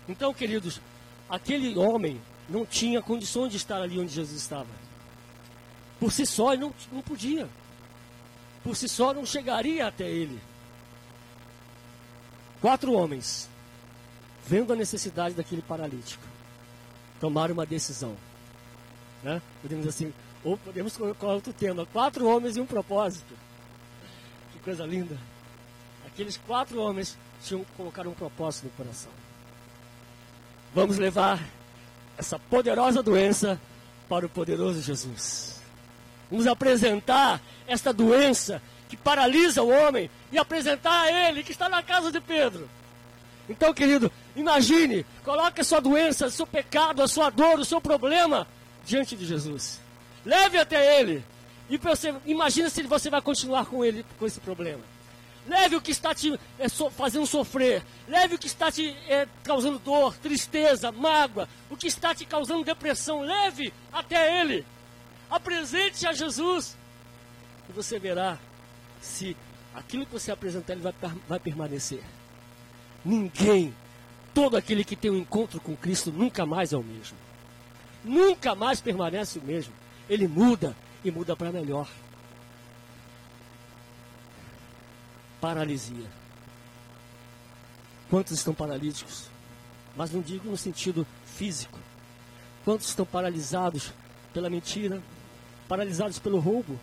Então, 0.09 0.33
queridos, 0.33 0.81
aquele 1.29 1.77
homem 1.77 2.21
não 2.49 2.65
tinha 2.65 3.03
condições 3.03 3.51
de 3.51 3.57
estar 3.57 3.83
ali 3.83 3.99
onde 3.99 4.13
Jesus 4.13 4.41
estava. 4.41 4.69
Por 5.99 6.13
si 6.13 6.25
só, 6.25 6.53
ele 6.53 6.63
não, 6.63 6.75
não 6.93 7.03
podia 7.03 7.49
por 8.67 8.75
si 8.75 8.89
só 8.89 9.15
não 9.15 9.25
chegaria 9.25 9.87
até 9.87 10.11
ele. 10.11 10.41
Quatro 12.61 12.93
homens, 12.93 13.49
vendo 14.45 14.73
a 14.73 14.77
necessidade 14.77 15.37
daquele 15.37 15.63
paralítico, 15.63 16.25
tomaram 17.21 17.55
uma 17.55 17.65
decisão. 17.65 18.17
Né? 19.23 19.41
Podemos 19.63 19.87
assim, 19.87 20.13
ou 20.47 20.57
podemos 20.57 20.97
colocar 20.97 21.27
outro 21.27 21.53
tema: 21.53 21.85
quatro 21.87 22.25
homens 22.29 22.57
e 22.57 22.61
um 22.61 22.67
propósito. 22.67 23.35
Que 24.53 24.61
coisa 24.61 24.87
linda. 24.87 25.19
Aqueles 26.07 26.37
quatro 26.37 26.81
homens 26.81 27.19
tinham 27.43 27.67
colocar 27.77 28.07
um 28.07 28.13
propósito 28.13 28.67
no 28.67 28.71
coração. 28.71 29.11
Vamos 30.73 30.99
levar 30.99 31.43
essa 32.17 32.39
poderosa 32.39 33.03
doença 33.03 33.61
para 34.09 34.25
o 34.25 34.29
poderoso 34.29 34.81
Jesus. 34.81 35.61
Vamos 36.31 36.47
apresentar 36.47 37.41
esta 37.67 37.93
doença 37.93 38.63
que 38.89 38.97
paralisa 38.97 39.65
o 39.65 39.69
homem 39.69 40.09
e 40.31 40.39
apresentar 40.39 41.03
a 41.03 41.29
ele 41.29 41.43
que 41.43 41.51
está 41.51 41.69
na 41.69 41.83
casa 41.83 42.13
de 42.13 42.21
Pedro. 42.21 42.69
Então, 43.49 43.75
querido, 43.75 44.13
imagine, 44.37 45.05
coloque 45.25 45.61
a 45.61 45.65
sua 45.65 45.81
doença, 45.81 46.27
o 46.27 46.31
seu 46.31 46.47
pecado, 46.47 47.03
a 47.03 47.09
sua 47.09 47.31
dor, 47.31 47.59
o 47.59 47.65
seu 47.65 47.81
problema 47.81 48.47
diante 48.85 49.17
de 49.17 49.27
Jesus. 49.27 49.86
Leve 50.27 50.59
até 50.59 51.01
ele. 51.01 51.25
E 51.71 51.79
você, 51.79 52.15
imagine 52.27 52.69
se 52.69 52.83
você 52.83 53.09
vai 53.09 53.23
continuar 53.23 53.65
com 53.67 53.85
ele 53.85 54.05
com 54.19 54.27
esse 54.27 54.41
problema. 54.41 54.83
Leve 55.47 55.77
o 55.77 55.81
que 55.81 55.93
está 55.93 56.13
te 56.13 56.39
é, 56.59 56.69
so, 56.69 56.91
fazendo 56.91 57.25
sofrer. 57.27 57.85
Leve 58.09 58.35
o 58.35 58.39
que 58.39 58.49
está 58.49 58.71
te 58.71 58.89
é, 59.09 59.29
causando 59.45 59.79
dor, 59.79 60.17
tristeza, 60.17 60.91
mágoa. 60.91 61.49
O 61.71 61.77
que 61.77 61.87
está 61.87 62.13
te 62.13 62.27
causando 62.27 62.65
depressão. 62.65 63.21
Leve 63.21 63.73
até 63.93 64.41
Ele. 64.41 64.67
Apresente 65.31 66.07
a 66.07 66.13
Jesus. 66.13 66.77
E 67.69 67.73
você 67.73 67.99
verá 67.99 68.37
se 69.01 69.37
aquilo 69.73 70.05
que 70.05 70.13
você 70.13 70.33
apresentar 70.33 70.73
ele 70.73 70.83
vai, 70.83 70.95
vai 71.29 71.39
permanecer. 71.39 72.03
Ninguém, 73.05 73.73
todo 74.35 74.57
aquele 74.57 74.85
que 74.85 74.97
tem 74.97 75.11
um 75.11 75.19
encontro 75.19 75.61
com 75.61 75.77
Cristo, 75.77 76.11
nunca 76.11 76.45
mais 76.45 76.73
é 76.73 76.77
o 76.77 76.83
mesmo. 76.83 77.17
Nunca 78.05 78.55
mais 78.55 78.81
permanece 78.81 79.39
o 79.39 79.43
mesmo. 79.43 79.73
Ele 80.09 80.29
muda 80.29 80.77
e 81.05 81.11
muda 81.11 81.37
para 81.37 81.53
melhor. 81.53 81.89
Paralisia. 85.41 86.07
Quantos 88.09 88.33
estão 88.33 88.55
paralíticos? 88.55 89.25
Mas 89.97 90.11
não 90.13 90.21
digo 90.21 90.49
no 90.49 90.57
sentido 90.57 91.07
físico. 91.25 91.79
Quantos 92.65 92.89
estão 92.89 93.07
paralisados 93.07 93.93
pela 94.33 94.51
mentira, 94.51 95.03
paralisados 95.69 96.19
pelo 96.19 96.39
roubo, 96.39 96.79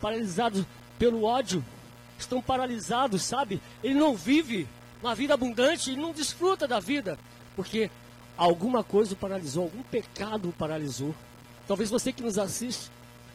paralisados 0.00 0.64
pelo 0.98 1.24
ódio, 1.24 1.64
estão 2.18 2.42
paralisados, 2.42 3.22
sabe? 3.22 3.60
Ele 3.82 3.94
não 3.94 4.16
vive 4.16 4.66
uma 5.02 5.14
vida 5.14 5.34
abundante, 5.34 5.90
ele 5.90 6.00
não 6.00 6.12
desfruta 6.12 6.66
da 6.66 6.78
vida, 6.80 7.18
porque 7.56 7.90
alguma 8.36 8.84
coisa 8.84 9.14
o 9.14 9.16
paralisou, 9.16 9.64
algum 9.64 9.82
pecado 9.82 10.50
o 10.50 10.52
paralisou. 10.52 11.14
Talvez 11.70 11.88
você 11.88 12.12
que 12.12 12.20
nos 12.20 12.36
assiste, 12.36 12.90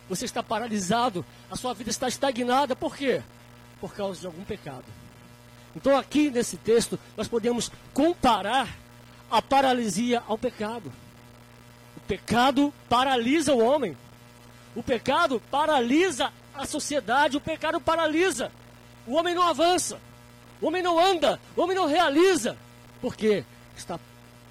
você 0.09 0.25
está 0.25 0.43
paralisado, 0.43 1.25
a 1.49 1.55
sua 1.55 1.73
vida 1.73 1.89
está 1.89 2.09
estagnada, 2.09 2.75
por 2.75 2.93
quê? 2.93 3.23
Por 3.79 3.95
causa 3.95 4.19
de 4.19 4.25
algum 4.25 4.43
pecado. 4.43 4.83
Então, 5.73 5.97
aqui 5.97 6.29
nesse 6.29 6.57
texto, 6.57 6.99
nós 7.15 7.29
podemos 7.29 7.71
comparar 7.93 8.67
a 9.31 9.41
paralisia 9.41 10.21
ao 10.27 10.37
pecado. 10.37 10.91
O 11.95 12.01
pecado 12.01 12.73
paralisa 12.89 13.53
o 13.53 13.63
homem. 13.63 13.97
O 14.75 14.83
pecado 14.83 15.41
paralisa 15.49 16.29
a 16.53 16.65
sociedade, 16.65 17.37
o 17.37 17.41
pecado 17.41 17.79
paralisa. 17.79 18.51
O 19.07 19.13
homem 19.13 19.33
não 19.33 19.43
avança, 19.43 19.97
o 20.59 20.67
homem 20.67 20.83
não 20.83 20.99
anda, 20.99 21.39
o 21.55 21.61
homem 21.61 21.73
não 21.73 21.87
realiza. 21.87 22.57
Por 22.99 23.15
quê? 23.15 23.45
Está 23.77 23.97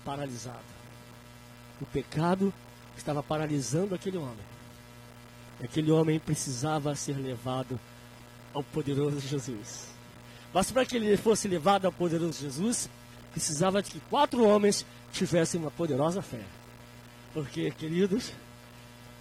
paralisado. 0.07 0.65
O 1.83 1.85
pecado 1.85 2.51
estava 2.97 3.23
paralisando 3.23 3.95
aquele 3.95 4.17
homem. 4.17 4.55
Aquele 5.63 5.91
homem 5.91 6.19
precisava 6.19 6.95
ser 6.95 7.17
levado 7.17 7.79
ao 8.53 8.63
poderoso 8.63 9.21
Jesus. 9.21 9.87
Mas 10.53 10.71
para 10.71 10.85
que 10.87 10.97
ele 10.97 11.17
fosse 11.17 11.49
levado 11.49 11.87
ao 11.87 11.93
poderoso 11.93 12.41
Jesus, 12.41 12.89
precisava 13.33 13.83
de 13.83 13.91
que 13.91 14.01
quatro 14.09 14.45
homens 14.45 14.87
tivessem 15.13 15.61
uma 15.61 15.71
poderosa 15.71 16.23
fé. 16.23 16.41
Porque, 17.33 17.71
queridos, 17.73 18.33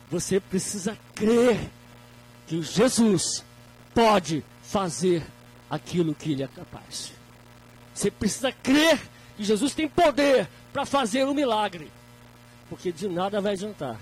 você 0.10 0.40
precisa 0.40 0.98
crer 1.16 1.60
que 2.46 2.62
Jesus 2.62 3.44
pode 3.94 4.44
fazer 4.62 5.24
aquilo 5.70 6.14
que 6.14 6.34
ele 6.34 6.44
é 6.44 6.48
capaz. 6.48 7.12
Você 7.94 8.12
precisa 8.12 8.52
crer 8.52 9.00
que 9.36 9.44
Jesus 9.44 9.74
tem 9.74 9.88
poder 9.88 10.48
para 10.72 10.86
fazer 10.86 11.26
um 11.26 11.34
milagre. 11.34 11.92
Porque 12.70 12.92
de 12.92 13.08
nada 13.08 13.42
vai 13.42 13.54
adiantar. 13.54 14.00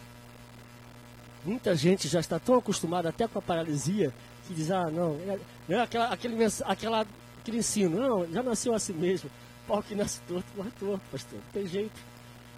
Muita 1.44 1.76
gente 1.76 2.08
já 2.08 2.20
está 2.20 2.40
tão 2.40 2.56
acostumada 2.56 3.10
até 3.10 3.28
com 3.28 3.40
a 3.40 3.42
paralisia 3.42 4.14
que 4.48 4.54
diz, 4.54 4.70
ah, 4.70 4.90
não, 4.90 5.18
é, 5.28 5.74
é 5.74 5.80
aquela, 5.80 6.08
aquele, 6.08 6.36
aquela, 6.66 7.06
aquele 7.40 7.58
ensino, 7.58 8.00
não, 8.00 8.32
já 8.32 8.44
nasceu 8.44 8.74
assim 8.74 8.94
mesmo. 8.94 9.30
Pau 9.68 9.82
que 9.82 9.96
nasce 9.96 10.20
torto, 10.28 10.48
morre 10.56 10.72
torto, 10.80 11.02
pastor, 11.12 11.40
não 11.40 11.52
tem 11.52 11.68
jeito. 11.68 12.00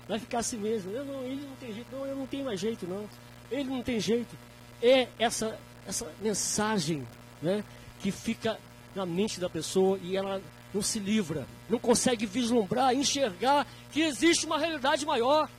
Vai 0.07 0.19
ficar 0.19 0.39
assim 0.39 0.57
mesmo. 0.57 0.91
Eu 0.91 1.05
não, 1.05 1.23
ele 1.23 1.45
não 1.47 1.55
tem 1.55 1.73
jeito, 1.73 1.87
não, 1.91 2.05
eu 2.05 2.15
não 2.15 2.27
tenho 2.27 2.45
mais 2.45 2.59
jeito, 2.59 2.85
não. 2.87 3.07
Ele 3.51 3.69
não 3.69 3.81
tem 3.81 3.99
jeito. 3.99 4.35
É 4.81 5.07
essa, 5.17 5.57
essa 5.87 6.11
mensagem 6.21 7.07
né, 7.41 7.63
que 7.99 8.11
fica 8.11 8.57
na 8.95 9.05
mente 9.05 9.39
da 9.39 9.49
pessoa 9.49 9.97
e 10.01 10.17
ela 10.17 10.41
não 10.73 10.81
se 10.81 10.99
livra, 10.99 11.45
não 11.69 11.77
consegue 11.77 12.25
vislumbrar, 12.25 12.93
enxergar 12.93 13.67
que 13.91 14.01
existe 14.01 14.45
uma 14.45 14.57
realidade 14.57 15.05
maior. 15.05 15.49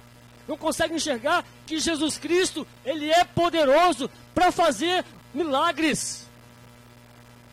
Não 0.47 0.57
consegue 0.57 0.95
enxergar 0.95 1.45
que 1.67 1.79
Jesus 1.79 2.19
Cristo, 2.19 2.67
ele 2.85 3.11
é 3.11 3.25
poderoso 3.25 4.11
para 4.35 4.53
fazer 4.53 5.05
milagres. 5.33 6.27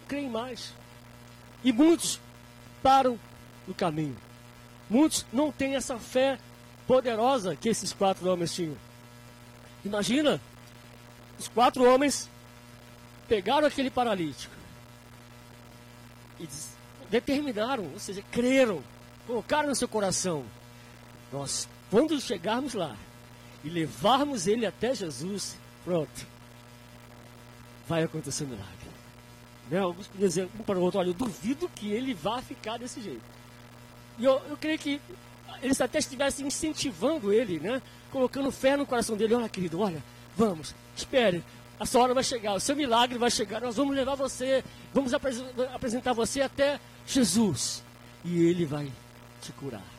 Creem 0.08 0.30
mais. 0.30 0.74
E 1.64 1.72
muitos 1.72 2.20
param 2.84 3.20
no 3.68 3.74
caminho. 3.74 4.18
Muitos 4.90 5.26
não 5.32 5.52
têm 5.52 5.76
essa 5.76 5.98
fé 5.98 6.38
poderosa 6.86 7.56
que 7.56 7.70
esses 7.70 7.94
quatro 7.94 8.30
homens 8.30 8.54
tinham. 8.54 8.76
Imagina, 9.86 10.42
os 11.40 11.48
quatro 11.48 11.84
homens 11.84 12.30
pegaram 13.28 13.66
aquele 13.66 13.90
paralítico 13.90 14.54
e 16.40 16.48
determinaram, 17.10 17.86
ou 17.94 18.00
seja, 18.00 18.24
creram, 18.32 18.84
colocaram 19.26 19.70
no 19.70 19.76
seu 19.76 19.88
coração: 19.88 20.44
nós, 21.32 21.68
quando 21.92 22.20
chegarmos 22.20 22.74
lá 22.74 22.96
e 23.64 23.70
levarmos 23.70 24.48
ele 24.48 24.66
até 24.66 24.96
Jesus, 24.96 25.58
pronto, 25.84 26.26
vai 27.88 28.02
acontecer 28.02 28.46
um 28.46 28.48
milagre. 28.48 28.72
Né? 29.70 29.80
Alguns 29.80 30.08
podem 30.08 30.28
dizer 30.28 30.50
um 30.58 30.64
para 30.64 30.80
o 30.80 30.82
outro: 30.82 31.00
olha, 31.00 31.10
eu 31.10 31.14
duvido 31.14 31.70
que 31.76 31.92
ele 31.92 32.14
vá 32.14 32.42
ficar 32.42 32.80
desse 32.80 33.02
jeito. 33.02 33.22
E 34.18 34.24
eu, 34.24 34.42
eu 34.50 34.56
creio 34.56 34.80
que 34.80 35.02
eles 35.62 35.80
até 35.82 36.00
estivessem 36.00 36.48
incentivando 36.48 37.32
ele, 37.32 37.60
né? 37.60 37.82
colocando 38.10 38.50
fé 38.52 38.78
no 38.78 38.86
coração 38.86 39.18
dele: 39.18 39.36
olha, 39.36 39.50
querido, 39.50 39.82
olha, 39.82 40.02
vamos, 40.36 40.74
espere, 40.96 41.44
a 41.78 41.86
sua 41.86 42.04
hora 42.04 42.14
vai 42.14 42.24
chegar, 42.24 42.54
o 42.54 42.60
seu 42.60 42.76
milagre 42.76 43.18
vai 43.18 43.30
chegar, 43.30 43.60
nós 43.60 43.76
vamos 43.76 43.96
levar 43.96 44.16
você, 44.16 44.64
vamos 44.94 45.14
apresentar 45.14 46.14
você 46.14 46.42
até 46.42 46.80
Jesus. 47.06 47.84
E 48.24 48.44
Ele 48.46 48.66
vai 48.66 48.92
te 49.42 49.52
curar. 49.52 49.91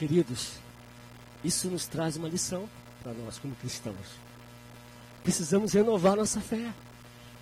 Queridos, 0.00 0.52
isso 1.44 1.68
nos 1.68 1.86
traz 1.86 2.16
uma 2.16 2.26
lição 2.26 2.66
para 3.02 3.12
nós 3.12 3.38
como 3.38 3.54
cristãos. 3.56 4.16
Precisamos 5.22 5.74
renovar 5.74 6.16
nossa 6.16 6.40
fé. 6.40 6.72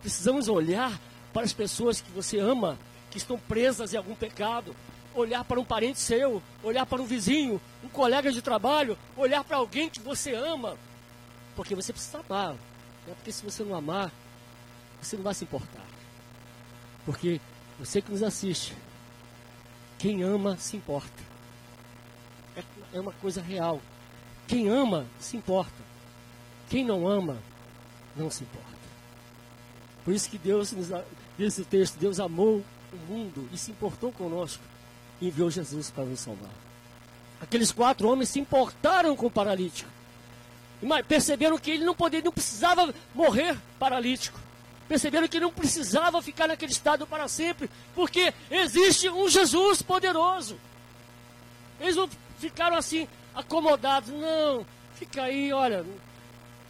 Precisamos 0.03 0.49
olhar 0.49 1.01
para 1.33 1.45
as 1.45 1.53
pessoas 1.53 2.01
que 2.01 2.11
você 2.11 2.41
ama, 2.41 2.77
que 3.13 3.17
estão 3.17 3.39
presas 3.39 3.95
em 3.95 3.97
algum 3.97 4.17
pecado. 4.17 4.75
Olhar 5.15 5.45
para 5.45 5.61
um 5.61 5.65
parente 5.65 6.01
seu, 6.01 6.43
olhar 6.61 6.85
para 6.85 7.01
um 7.01 7.07
vizinho, 7.07 7.61
um 7.85 7.89
colega 7.89 8.33
de 8.33 8.43
trabalho, 8.43 8.99
olhar 9.17 9.45
para 9.45 9.59
alguém 9.59 9.89
que 9.89 10.01
você 10.01 10.35
ama, 10.35 10.77
porque 11.55 11.77
você 11.77 11.93
precisa 11.93 12.25
amar. 12.29 12.55
Né? 12.55 13.15
Porque 13.15 13.31
se 13.31 13.45
você 13.45 13.63
não 13.63 13.77
amar, 13.77 14.11
você 15.01 15.15
não 15.15 15.23
vai 15.23 15.35
se 15.35 15.45
importar. 15.45 15.87
Porque 17.07 17.41
você 17.79 18.03
que 18.03 18.11
nos 18.11 18.25
assiste, 18.25 18.75
quem 19.97 20.25
ama 20.25 20.57
se 20.57 20.77
importa. 20.77 21.28
É, 22.93 23.01
uma 23.01 23.13
coisa 23.13 23.41
real. 23.41 23.81
Quem 24.47 24.69
ama 24.69 25.07
se 25.19 25.37
importa. 25.37 25.89
Quem 26.69 26.85
não 26.85 27.07
ama 27.07 27.39
não 28.17 28.31
se 28.31 28.45
importa. 28.45 28.69
Por 30.05 30.15
isso 30.15 30.31
que 30.31 30.39
Deus, 30.39 30.75
diz 31.37 31.59
o 31.59 31.65
texto, 31.65 31.99
Deus 31.99 32.19
amou 32.19 32.65
o 32.93 32.97
mundo 33.13 33.49
e 33.53 33.59
se 33.59 33.71
importou 33.71 34.11
conosco 34.11 34.63
e 35.21 35.29
enviou 35.29 35.51
Jesus 35.51 35.91
para 35.91 36.05
nos 36.05 36.21
salvar. 36.21 36.51
Aqueles 37.41 37.71
quatro 37.71 38.09
homens 38.09 38.31
se 38.31 38.41
importaram 38.41 39.15
com 39.15 39.27
o 39.27 39.31
paralítico 39.31 39.89
perceberam 41.07 41.59
que 41.59 41.71
ele 41.71 41.85
não 41.85 41.95
poderia, 41.95 42.25
não 42.25 42.33
precisava 42.33 42.95
morrer 43.15 43.57
paralítico. 43.79 44.39
Perceberam 44.89 45.29
que 45.29 45.41
não 45.41 45.53
precisava 45.53 46.23
ficar 46.23 46.49
naquele 46.49 46.73
estado 46.73 47.07
para 47.07 47.29
sempre, 47.29 47.69
porque 47.95 48.33
existe 48.51 49.09
um 49.11 49.29
Jesus 49.29 49.83
poderoso. 49.83 50.59
Eles 51.81 51.97
não 51.97 52.09
ficaram 52.39 52.77
assim 52.77 53.09
acomodados, 53.35 54.11
não, 54.11 54.67
fica 54.95 55.23
aí, 55.25 55.53
olha, 55.53 55.85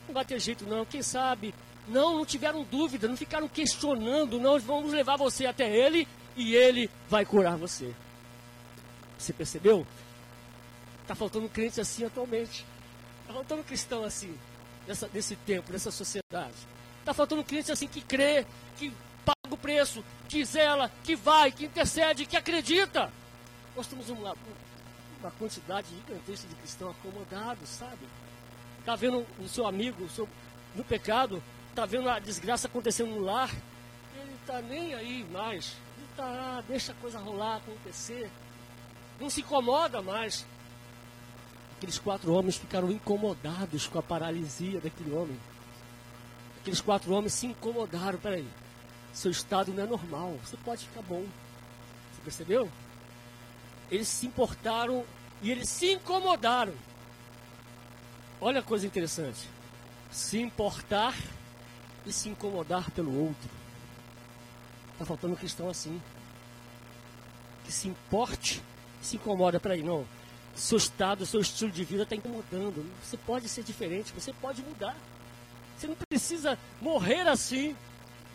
não 0.07 0.15
vai 0.15 0.25
ter 0.25 0.39
jeito 0.41 0.67
não, 0.67 0.85
quem 0.85 1.03
sabe. 1.03 1.55
Não, 1.87 2.19
não 2.19 2.27
tiveram 2.27 2.63
dúvida, 2.65 3.09
não 3.09 3.17
ficaram 3.17 3.49
questionando, 3.49 4.39
não, 4.39 4.59
vamos 4.59 4.93
levar 4.93 5.17
você 5.17 5.47
até 5.47 5.75
ele 5.75 6.07
e 6.37 6.55
ele 6.55 6.91
vai 7.09 7.25
curar 7.25 7.57
você. 7.57 7.95
Você 9.19 9.33
percebeu? 9.33 9.87
Está 11.03 11.15
faltando 11.15 11.49
crentes 11.49 11.79
assim 11.79 12.05
atualmente. 12.05 12.65
Está 13.23 13.33
faltando 13.33 13.65
cristão 13.65 14.05
assim, 14.05 14.35
nessa, 14.87 15.09
nesse 15.13 15.35
tempo, 15.37 15.73
nessa 15.73 15.91
sociedade. 15.91 16.55
Está 17.01 17.15
faltando 17.15 17.43
crente 17.43 17.73
assim 17.73 17.89
que 17.89 18.03
crê, 18.03 18.47
que 18.77 18.93
paga 19.25 19.55
o 19.55 19.57
preço, 19.57 20.05
que 20.29 20.45
zela, 20.45 20.93
que 21.03 21.17
vai, 21.17 21.51
que 21.51 21.65
intercede, 21.65 22.27
que 22.27 22.37
acredita. 22.37 23.11
Nós 23.75 23.87
temos 23.87 24.11
uma, 24.11 24.37
uma 25.21 25.31
quantidade 25.33 25.89
gigantesca 25.89 26.49
de 26.49 26.55
cristãos 26.55 26.95
acomodados, 26.99 27.69
sabe? 27.69 28.07
Está 28.79 28.95
vendo 28.97 29.27
o 29.39 29.49
seu 29.49 29.67
amigo 29.67 30.05
o 30.05 30.09
seu, 30.09 30.29
no 30.75 30.85
pecado, 30.85 31.43
está 31.71 31.85
vendo 31.85 32.09
a 32.09 32.19
desgraça 32.19 32.67
acontecendo 32.67 33.11
no 33.11 33.21
lar, 33.21 33.51
ele 34.17 34.35
está 34.41 34.61
nem 34.63 34.95
aí 34.95 35.27
mais. 35.31 35.77
Ele 35.97 36.07
está, 36.11 36.63
deixa 36.67 36.93
a 36.93 36.95
coisa 36.97 37.19
rolar, 37.19 37.57
acontecer. 37.57 38.31
Não 39.21 39.29
se 39.29 39.41
incomoda 39.41 40.01
mais. 40.01 40.47
Aqueles 41.77 41.99
quatro 41.99 42.33
homens 42.33 42.57
ficaram 42.57 42.91
incomodados 42.91 43.87
com 43.87 43.99
a 43.99 44.03
paralisia 44.03 44.81
daquele 44.81 45.15
homem. 45.15 45.39
Aqueles 46.61 46.81
quatro 46.81 47.13
homens 47.13 47.35
se 47.35 47.47
incomodaram. 47.47 48.19
Peraí, 48.19 48.47
seu 49.13 49.31
estado 49.31 49.73
não 49.73 49.85
é 49.85 49.87
normal. 49.87 50.37
Você 50.45 50.57
pode 50.57 50.87
ficar 50.87 51.03
bom. 51.03 51.25
Você 52.13 52.23
percebeu? 52.25 52.69
Eles 53.91 54.09
se 54.09 54.27
importaram 54.27 55.05
e 55.43 55.51
eles 55.51 55.69
se 55.69 55.93
incomodaram. 55.93 56.75
Olha 58.41 58.61
a 58.61 58.63
coisa 58.63 58.87
interessante. 58.87 59.49
Se 60.11 60.39
importar 60.39 61.15
e 62.07 62.13
se 62.13 62.29
incomodar 62.29 62.91
pelo 62.91 63.27
outro. 63.27 63.51
Está 64.93 65.05
faltando 65.05 65.35
um 65.35 65.37
cristão 65.37 65.69
assim. 65.69 66.01
Que 67.65 67.73
se 67.73 67.89
importe 67.89 68.63
e 69.03 69.07
se 69.07 69.17
incomoda. 69.17 69.61
Peraí, 69.61 69.83
não 69.83 70.07
seu 70.59 70.79
estado, 70.79 71.25
seu 71.25 71.41
estilo 71.41 71.71
de 71.71 71.85
vida 71.85 72.03
está 72.03 72.17
incomodando. 72.17 72.85
Você 73.03 73.17
pode 73.17 73.49
ser 73.49 73.63
diferente, 73.63 74.13
você 74.13 74.33
pode 74.33 74.63
mudar. 74.63 74.97
Você 75.77 75.87
não 75.87 75.95
precisa 75.95 76.59
morrer 76.81 77.29
assim. 77.29 77.77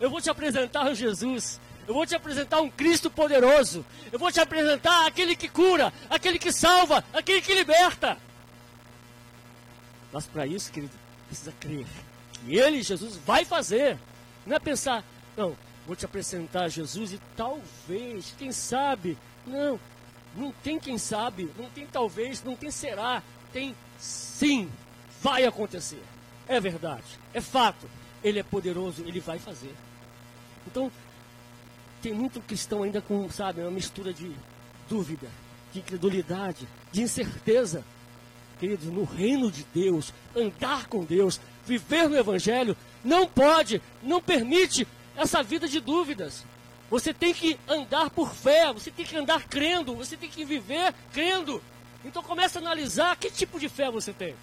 Eu 0.00 0.10
vou 0.10 0.20
te 0.20 0.30
apresentar 0.30 0.94
Jesus. 0.94 1.60
Eu 1.86 1.94
vou 1.94 2.06
te 2.06 2.14
apresentar 2.14 2.60
um 2.60 2.70
Cristo 2.70 3.10
poderoso. 3.10 3.84
Eu 4.10 4.18
vou 4.18 4.32
te 4.32 4.40
apresentar 4.40 5.06
aquele 5.06 5.36
que 5.36 5.48
cura, 5.48 5.92
aquele 6.08 6.38
que 6.38 6.52
salva, 6.52 7.04
aquele 7.12 7.42
que 7.42 7.54
liberta. 7.54 8.16
Mas 10.12 10.26
para 10.26 10.46
isso, 10.46 10.70
querido, 10.70 10.92
precisa 11.26 11.52
crer 11.58 11.86
que 12.32 12.56
Ele, 12.56 12.82
Jesus, 12.82 13.16
vai 13.16 13.44
fazer. 13.44 13.98
Não 14.46 14.56
é 14.56 14.58
pensar, 14.58 15.02
não, 15.36 15.56
vou 15.86 15.96
te 15.96 16.04
apresentar 16.04 16.68
Jesus 16.68 17.12
e 17.12 17.20
talvez, 17.36 18.34
quem 18.38 18.52
sabe. 18.52 19.18
Não, 19.46 19.78
não 20.36 20.52
tem 20.62 20.78
quem 20.78 20.98
sabe, 20.98 21.50
não 21.58 21.68
tem 21.70 21.86
talvez, 21.86 22.42
não 22.42 22.56
tem 22.56 22.70
será, 22.70 23.22
tem 23.52 23.74
sim, 23.98 24.70
vai 25.20 25.44
acontecer. 25.44 26.02
é 26.48 26.60
verdade, 26.60 27.04
é 27.32 27.40
fato. 27.40 27.88
Ele 28.22 28.38
é 28.38 28.42
poderoso, 28.42 29.02
ele 29.06 29.20
vai 29.20 29.38
fazer. 29.38 29.74
Então, 30.66 30.90
tem 32.04 32.12
muito 32.12 32.38
cristão 32.42 32.82
ainda 32.82 33.00
com, 33.00 33.30
sabe, 33.30 33.62
uma 33.62 33.70
mistura 33.70 34.12
de 34.12 34.30
dúvida, 34.90 35.26
de 35.72 35.78
incredulidade, 35.78 36.68
de 36.92 37.00
incerteza. 37.00 37.82
Queridos, 38.60 38.84
no 38.88 39.04
reino 39.04 39.50
de 39.50 39.64
Deus, 39.74 40.12
andar 40.36 40.86
com 40.86 41.02
Deus, 41.02 41.40
viver 41.64 42.06
no 42.10 42.16
Evangelho, 42.16 42.76
não 43.02 43.26
pode, 43.26 43.80
não 44.02 44.20
permite 44.20 44.86
essa 45.16 45.42
vida 45.42 45.66
de 45.66 45.80
dúvidas. 45.80 46.44
Você 46.90 47.14
tem 47.14 47.32
que 47.32 47.58
andar 47.66 48.10
por 48.10 48.34
fé, 48.34 48.70
você 48.70 48.90
tem 48.90 49.06
que 49.06 49.16
andar 49.16 49.48
crendo, 49.48 49.96
você 49.96 50.14
tem 50.14 50.28
que 50.28 50.44
viver 50.44 50.92
crendo. 51.10 51.62
Então 52.04 52.22
comece 52.22 52.58
a 52.58 52.60
analisar 52.60 53.16
que 53.16 53.30
tipo 53.30 53.58
de 53.58 53.70
fé 53.70 53.90
você 53.90 54.12
tem. 54.12 54.34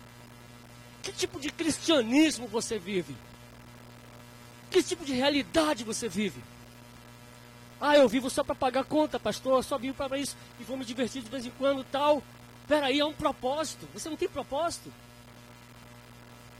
Que 1.04 1.12
tipo 1.12 1.39
de 1.39 1.52
cristianismo 1.52 2.47
você 2.47 2.80
vive? 2.80 3.15
Que 4.71 4.82
tipo 4.82 5.06
de 5.06 5.13
realidade 5.13 5.84
você 5.84 6.10
vive? 6.10 6.41
Ah, 7.82 7.98
eu 7.98 8.08
vivo 8.08 8.30
só 8.30 8.44
para 8.44 8.54
pagar 8.54 8.84
conta, 8.84 9.20
pastor, 9.20 9.63
só 9.63 9.76
vivo 9.76 9.96
para 9.96 10.15
isso 10.15 10.38
e 10.60 10.63
vou 10.63 10.78
me 10.78 10.86
divertir 10.86 11.24
de 11.24 11.30
vez 11.30 11.48
em 11.48 11.52
quando 11.58 11.84
tal. 11.84 12.22
Peraí, 12.67 13.00
é 13.00 13.06
um 13.06 13.12
propósito. 13.12 13.88
Você 13.96 14.08
não 14.08 14.15
tem 14.15 14.30
propósito? 14.30 14.94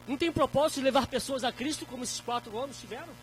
Não 0.08 0.18
tem 0.18 0.32
propósito 0.32 0.80
de 0.80 0.86
levar 0.86 1.06
pessoas 1.06 1.44
a 1.44 1.52
Cristo 1.52 1.86
como 1.86 2.04
esses 2.04 2.20
quatro 2.20 2.56
homens 2.56 2.80
tiveram? 2.80 3.14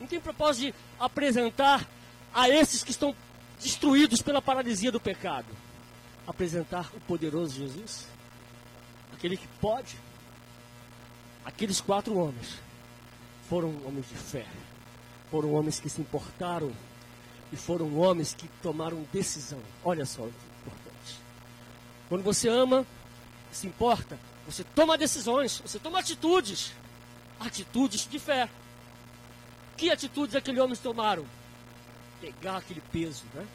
Não 0.00 0.06
tem 0.06 0.20
propósito 0.20 0.66
de 0.66 0.74
apresentar 1.00 1.84
a 2.32 2.48
esses 2.48 2.84
que 2.84 2.92
estão 2.92 3.12
destruídos 3.60 4.22
pela 4.22 4.40
paralisia 4.40 4.92
do 4.92 5.00
pecado? 5.00 5.48
Apresentar 6.28 6.88
o 6.94 7.00
poderoso 7.00 7.56
Jesus? 7.56 8.06
Aquele 9.12 9.36
que 9.36 9.48
pode? 9.60 9.96
Aqueles 11.44 11.80
quatro 11.80 12.16
homens 12.16 12.54
foram 13.48 13.74
homens 13.84 14.08
de 14.08 14.14
fé, 14.14 14.46
foram 15.28 15.52
homens 15.54 15.80
que 15.80 15.90
se 15.90 16.00
importaram 16.00 16.72
e 17.52 17.56
foram 17.56 17.96
homens 17.98 18.34
que 18.34 18.48
tomaram 18.62 19.06
decisão. 19.12 19.60
Olha 19.84 20.04
só 20.04 20.22
o 20.22 20.28
importante. 20.28 21.20
Quando 22.08 22.22
você 22.22 22.48
ama, 22.48 22.86
se 23.52 23.66
importa, 23.66 24.18
você 24.46 24.64
toma 24.64 24.98
decisões, 24.98 25.60
você 25.60 25.78
toma 25.78 25.98
atitudes, 25.98 26.72
atitudes 27.40 28.06
de 28.08 28.18
fé. 28.18 28.48
Que 29.76 29.90
atitudes 29.90 30.34
aqueles 30.34 30.60
homens 30.60 30.78
tomaram? 30.78 31.26
Pegar 32.20 32.58
aquele 32.58 32.80
peso, 32.92 33.24
né? 33.34 33.46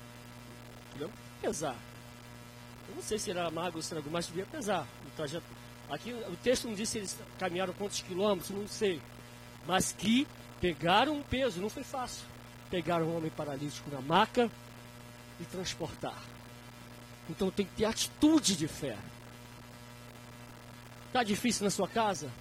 Pesar. 1.41 1.75
Eu 2.87 2.95
não 2.95 3.01
sei 3.01 3.17
se 3.17 3.31
era 3.31 3.49
magro 3.49 3.77
ou 3.77 3.81
se 3.81 3.93
era 3.93 4.03
mas 4.11 4.27
devia 4.27 4.45
pesar. 4.45 4.87
O 5.05 5.09
trajeto. 5.15 5.45
Aqui 5.89 6.13
o 6.13 6.37
texto 6.43 6.67
não 6.67 6.75
diz 6.75 6.89
se 6.89 6.99
eles 6.99 7.17
caminharam 7.39 7.73
quantos 7.73 8.01
quilômetros, 8.01 8.51
não 8.51 8.67
sei. 8.67 9.01
Mas 9.65 9.91
que 9.91 10.27
pegaram 10.59 11.13
um 11.13 11.23
peso, 11.23 11.59
não 11.59 11.69
foi 11.69 11.83
fácil. 11.83 12.23
Pegaram 12.71 13.05
um 13.05 13.17
homem 13.17 13.29
paralítico 13.29 13.91
na 13.91 14.01
maca 14.01 14.49
e 15.39 15.43
transportar. 15.45 16.17
Então 17.29 17.51
tem 17.51 17.65
que 17.65 17.73
ter 17.75 17.85
atitude 17.85 18.55
de 18.55 18.67
fé. 18.67 18.97
Está 21.07 21.23
difícil 21.23 21.65
na 21.65 21.69
sua 21.69 21.87
casa? 21.87 22.31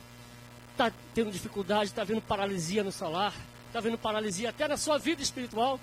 Está 0.73 0.93
tendo 1.13 1.33
dificuldade? 1.33 1.91
Está 1.91 2.05
vendo 2.05 2.23
paralisia 2.23 2.85
no 2.85 2.93
salar? 2.93 3.35
Está 3.67 3.81
vendo 3.81 3.99
paralisia 3.99 4.51
até 4.51 4.67
na 4.69 4.77
sua 4.77 4.97
vida 4.99 5.21
espiritual? 5.21 5.79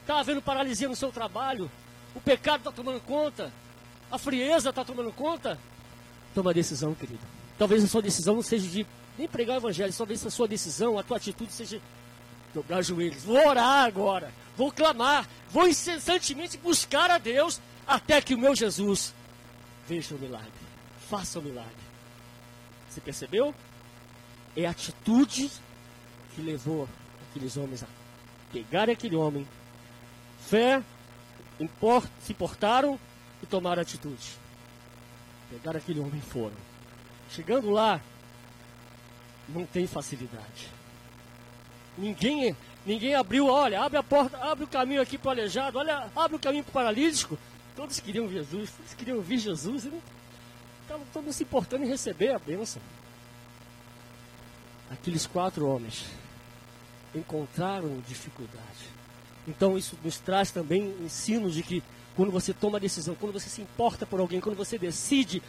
Está 0.00 0.18
havendo 0.20 0.42
paralisia 0.42 0.88
no 0.88 0.96
seu 0.96 1.10
trabalho? 1.10 1.70
O 2.14 2.20
pecado 2.20 2.58
está 2.58 2.72
tomando 2.72 3.00
conta? 3.00 3.52
A 4.10 4.18
frieza 4.18 4.70
está 4.70 4.84
tomando 4.84 5.12
conta? 5.12 5.58
Toma 6.34 6.50
a 6.50 6.54
decisão, 6.54 6.94
querido. 6.94 7.20
Talvez 7.58 7.82
a 7.82 7.88
sua 7.88 8.02
decisão 8.02 8.34
não 8.34 8.42
seja 8.42 8.68
de 8.68 8.86
nem 9.18 9.26
pregar 9.26 9.56
o 9.56 9.60
evangelho, 9.60 9.92
talvez 9.92 10.24
a 10.26 10.30
sua 10.30 10.46
decisão, 10.46 10.98
a 10.98 11.02
tua 11.02 11.16
atitude 11.16 11.52
seja 11.52 11.80
dobrar 12.56 12.80
os 12.80 12.86
joelhos. 12.86 13.22
Vou 13.22 13.36
orar 13.36 13.84
agora, 13.84 14.32
vou 14.56 14.72
clamar, 14.72 15.28
vou 15.50 15.68
incessantemente 15.68 16.56
buscar 16.56 17.10
a 17.10 17.18
Deus 17.18 17.60
até 17.86 18.20
que 18.20 18.34
o 18.34 18.38
meu 18.38 18.54
Jesus 18.54 19.14
veja 19.86 20.14
o 20.14 20.18
milagre, 20.18 20.50
faça 21.08 21.38
o 21.38 21.42
milagre. 21.42 21.86
Você 22.88 23.00
percebeu? 23.00 23.54
É 24.56 24.66
a 24.66 24.70
atitude 24.70 25.50
que 26.34 26.40
levou 26.40 26.88
aqueles 27.28 27.58
homens 27.58 27.82
a 27.82 27.86
pegar 28.50 28.88
aquele 28.88 29.16
homem, 29.16 29.46
fé, 30.48 30.82
import, 31.60 32.08
se 32.24 32.32
portaram 32.32 32.98
e 33.42 33.46
tomaram 33.46 33.82
atitude. 33.82 34.32
Pegaram 35.50 35.78
aquele 35.78 36.00
homem 36.00 36.18
e 36.18 36.30
foram. 36.30 36.56
Chegando 37.30 37.70
lá, 37.70 38.00
não 39.46 39.66
tem 39.66 39.86
facilidade. 39.86 40.70
Ninguém, 41.96 42.56
ninguém 42.84 43.14
abriu, 43.14 43.46
olha, 43.46 43.82
abre 43.82 43.98
a 43.98 44.02
porta, 44.02 44.36
abre 44.38 44.64
o 44.64 44.68
caminho 44.68 45.00
aqui 45.00 45.16
para 45.16 45.28
o 45.28 45.30
aleijado, 45.32 45.78
olha, 45.78 46.10
abre 46.14 46.36
o 46.36 46.40
caminho 46.40 46.64
para 46.64 46.70
o 46.70 46.74
paralítico. 46.74 47.38
Todos 47.74 48.00
queriam 48.00 48.28
Jesus, 48.30 48.70
todos 48.70 48.94
queriam 48.94 49.18
ouvir 49.18 49.38
Jesus, 49.38 49.84
não 49.84 50.00
estavam 50.82 51.06
todos 51.12 51.36
se 51.36 51.42
importando 51.42 51.84
em 51.84 51.88
receber 51.88 52.32
a 52.32 52.38
bênção. 52.38 52.80
Aqueles 54.90 55.26
quatro 55.26 55.66
homens 55.66 56.04
encontraram 57.14 58.00
dificuldade. 58.06 58.96
Então 59.48 59.76
isso 59.76 59.98
nos 60.02 60.18
traz 60.18 60.50
também 60.50 60.94
ensino 61.02 61.50
de 61.50 61.62
que 61.62 61.82
quando 62.14 62.30
você 62.30 62.52
toma 62.52 62.80
decisão, 62.80 63.14
quando 63.14 63.32
você 63.32 63.48
se 63.48 63.60
importa 63.60 64.06
por 64.06 64.20
alguém, 64.20 64.40
quando 64.40 64.56
você 64.56 64.78
decide 64.78 65.42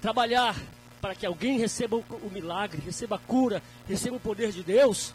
trabalhar 0.00 0.56
para 1.00 1.14
que 1.14 1.26
alguém 1.26 1.58
receba 1.58 1.96
o 1.96 2.30
milagre, 2.32 2.80
receba 2.82 3.16
a 3.16 3.18
cura, 3.18 3.62
receba 3.86 4.16
o 4.16 4.20
poder 4.20 4.50
de 4.50 4.62
Deus, 4.62 5.12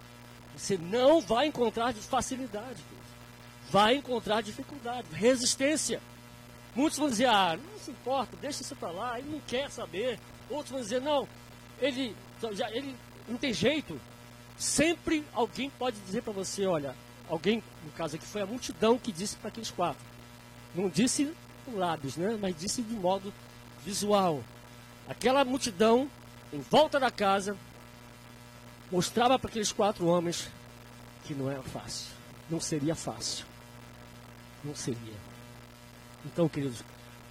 você 0.59 0.77
não 0.77 1.21
vai 1.21 1.47
encontrar 1.47 1.93
facilidade. 1.93 2.83
Vai 3.71 3.95
encontrar 3.95 4.41
dificuldade, 4.41 5.07
resistência. 5.13 6.01
Muitos 6.75 6.99
vão 6.99 7.09
dizer, 7.09 7.27
ah, 7.27 7.57
não 7.57 7.79
se 7.79 7.91
importa, 7.91 8.37
deixa 8.41 8.61
isso 8.61 8.75
para 8.75 8.91
lá, 8.91 9.19
ele 9.19 9.29
não 9.29 9.39
quer 9.41 9.69
saber. 9.71 10.19
Outros 10.49 10.71
vão 10.71 10.81
dizer, 10.81 11.01
não, 11.01 11.27
ele, 11.79 12.15
já, 12.53 12.69
ele 12.71 12.95
não 13.27 13.37
tem 13.37 13.53
jeito, 13.53 13.99
Sempre 14.59 15.23
alguém 15.33 15.69
pode 15.69 15.97
dizer 16.01 16.21
para 16.21 16.33
você, 16.33 16.65
olha, 16.65 16.93
alguém, 17.29 17.63
no 17.85 17.91
caso 17.91 18.17
aqui 18.17 18.25
foi 18.25 18.41
a 18.41 18.45
multidão 18.45 18.97
que 18.97 19.09
disse 19.09 19.37
para 19.37 19.47
aqueles 19.47 19.71
quatro. 19.71 20.03
Não 20.75 20.89
disse 20.89 21.33
com 21.65 21.77
lábios, 21.77 22.17
né? 22.17 22.37
Mas 22.39 22.57
disse 22.59 22.81
de 22.81 22.93
modo 22.93 23.33
visual. 23.85 24.43
Aquela 25.07 25.45
multidão 25.45 26.11
em 26.51 26.59
volta 26.59 26.99
da 26.99 27.09
casa 27.09 27.55
mostrava 28.91 29.37
para 29.37 29.49
aqueles 29.49 29.71
quatro 29.71 30.05
homens 30.07 30.49
que 31.25 31.33
não 31.33 31.49
era 31.49 31.61
fácil. 31.61 32.07
Não 32.49 32.59
seria 32.59 32.95
fácil. 32.95 33.45
Não 34.63 34.75
seria. 34.75 35.13
Então, 36.25 36.49
queridos, 36.49 36.83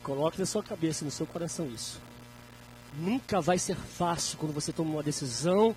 coloque 0.03 0.39
na 0.39 0.47
sua 0.47 0.63
cabeça, 0.63 1.05
no 1.05 1.11
seu 1.11 1.27
coração 1.27 1.67
isso. 1.67 2.01
Nunca 2.97 3.41
vai 3.41 3.59
ser 3.59 3.77
fácil 3.77 4.39
quando 4.39 4.53
você 4.53 4.73
toma 4.73 4.91
uma 4.91 5.03
decisão 5.03 5.75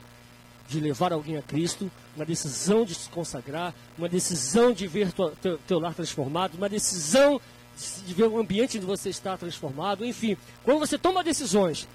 de 0.67 0.79
levar 0.79 1.11
alguém 1.11 1.35
a 1.37 1.41
Cristo, 1.41 1.91
uma 2.15 2.25
decisão 2.25 2.85
de 2.85 2.95
se 2.95 3.09
consagrar, 3.09 3.73
uma 3.97 4.07
decisão 4.07 4.71
de 4.71 4.87
ver 4.87 5.11
tua, 5.11 5.33
teu, 5.41 5.57
teu 5.67 5.79
lar 5.79 5.93
transformado, 5.93 6.55
uma 6.55 6.69
decisão 6.69 7.41
de 8.05 8.13
ver 8.13 8.27
o 8.27 8.39
ambiente 8.39 8.77
onde 8.77 8.85
você 8.85 9.09
está 9.09 9.35
transformado, 9.37 10.05
enfim. 10.05 10.37
Quando 10.63 10.79
você 10.79 10.97
toma 10.97 11.23
decisões 11.23 11.87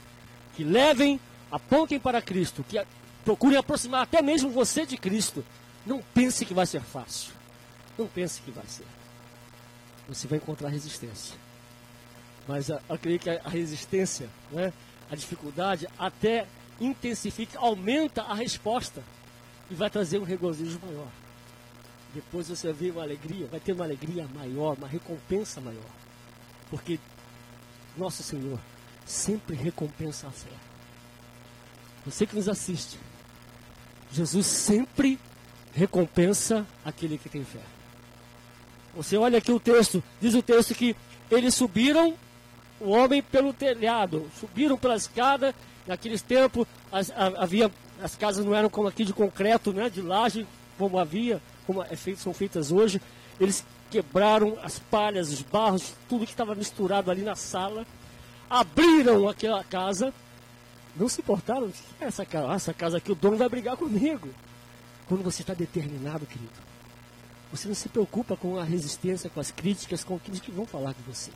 que 0.55 0.65
levem, 0.65 1.19
apontem 1.51 1.99
para 1.99 2.21
Cristo, 2.21 2.65
que 2.69 2.79
procurem 3.27 3.59
aproximar 3.59 4.03
até 4.03 4.23
mesmo 4.23 4.51
você 4.51 4.87
de 4.87 4.97
Cristo, 4.97 5.45
não 5.85 6.01
pense 6.15 6.47
que 6.47 6.55
vai 6.55 6.65
ser 6.65 6.81
fácil. 6.81 7.33
Não 7.99 8.07
pense 8.07 8.41
que 8.41 8.53
vai 8.53 8.65
ser. 8.69 8.87
Você 10.09 10.29
vai 10.29 10.39
encontrar 10.39 10.69
resistência. 10.69 11.35
Mas 12.47 12.69
eu 12.69 12.79
acredito 12.89 13.25
que 13.25 13.31
a 13.31 13.49
resistência, 13.49 14.31
né, 14.53 14.73
a 15.11 15.17
dificuldade, 15.17 15.89
até 15.99 16.47
intensifica, 16.81 17.59
aumenta 17.59 18.23
a 18.23 18.35
resposta 18.35 19.03
e 19.69 19.75
vai 19.75 19.91
trazer 19.91 20.21
um 20.21 20.25
regozijo 20.25 20.79
maior. 20.81 21.09
Depois 22.15 22.49
você 22.49 22.73
vê 22.73 22.93
uma 22.93 23.03
alegria, 23.03 23.49
vai 23.49 23.59
ter 23.59 23.73
uma 23.73 23.85
alegria 23.85 24.29
maior, 24.37 24.77
uma 24.77 24.87
recompensa 24.87 25.61
maior. 25.61 25.91
Porque 26.71 27.01
nosso 27.97 28.23
Senhor 28.23 28.61
sempre 29.05 29.57
recompensa 29.57 30.29
a 30.29 30.31
fé. 30.31 30.53
Você 32.05 32.25
que 32.25 32.37
nos 32.37 32.49
assiste, 32.49 32.97
Jesus 34.13 34.47
sempre 34.47 35.19
recompensa 35.75 36.67
aquele 36.85 37.19
que 37.19 37.29
tem 37.29 37.45
fé. 37.45 37.61
Você 38.95 39.17
olha 39.17 39.39
aqui 39.39 39.53
o 39.53 39.61
texto, 39.61 40.03
diz 40.21 40.35
o 40.35 40.43
texto 40.43 40.75
que 40.75 40.97
eles 41.31 41.55
subiram 41.55 42.15
o 42.81 42.91
homem 42.91 43.23
pelo 43.23 43.53
telhado, 43.53 44.31
subiram 44.39 44.77
pela 44.79 44.97
escada 44.97 45.55
Naqueles 45.87 46.21
tempos 46.21 46.67
as, 46.91 47.13
havia 47.15 47.71
as 48.03 48.17
casas 48.17 48.45
não 48.45 48.55
eram 48.55 48.69
como 48.69 48.89
aqui 48.89 49.05
de 49.05 49.13
concreto, 49.13 49.73
né, 49.73 49.89
de 49.89 50.03
laje, 50.03 50.47
como 50.77 50.99
havia, 50.99 51.41
como 51.67 51.83
é 51.83 51.97
feito, 51.97 52.21
são 52.21 52.35
feitas 52.35 52.73
hoje. 52.73 53.01
Eles 53.41 53.65
quebraram 53.91 54.59
as 54.63 54.79
palhas, 54.79 55.33
os 55.33 55.41
barros, 55.43 55.95
tudo 56.09 56.27
que 56.27 56.33
estava 56.33 56.55
misturado 56.55 57.11
ali 57.11 57.23
na 57.23 57.37
sala, 57.37 57.87
abriram 58.51 59.29
aquela 59.29 59.63
casa 59.65 60.13
Não 60.97 61.09
se 61.09 61.21
importaram? 61.21 61.71
Essa 62.01 62.25
casa, 62.25 62.55
essa 62.55 62.75
casa 62.75 62.97
aqui, 62.97 63.13
o 63.13 63.15
dono 63.15 63.37
vai 63.37 63.49
brigar 63.49 63.77
comigo. 63.77 64.29
Quando 65.07 65.23
você 65.23 65.43
está 65.43 65.55
determinado, 65.55 66.27
querido, 66.27 66.53
você 67.53 67.69
não 67.69 67.75
se 67.75 67.89
preocupa 67.89 68.37
com 68.37 68.59
a 68.59 68.65
resistência, 68.65 69.31
com 69.31 69.39
as 69.39 69.51
críticas, 69.51 70.03
com 70.03 70.17
aqueles 70.17 70.41
que 70.41 70.51
vão 70.51 70.67
falar 70.67 70.93
de 70.93 71.03
você. 71.03 71.31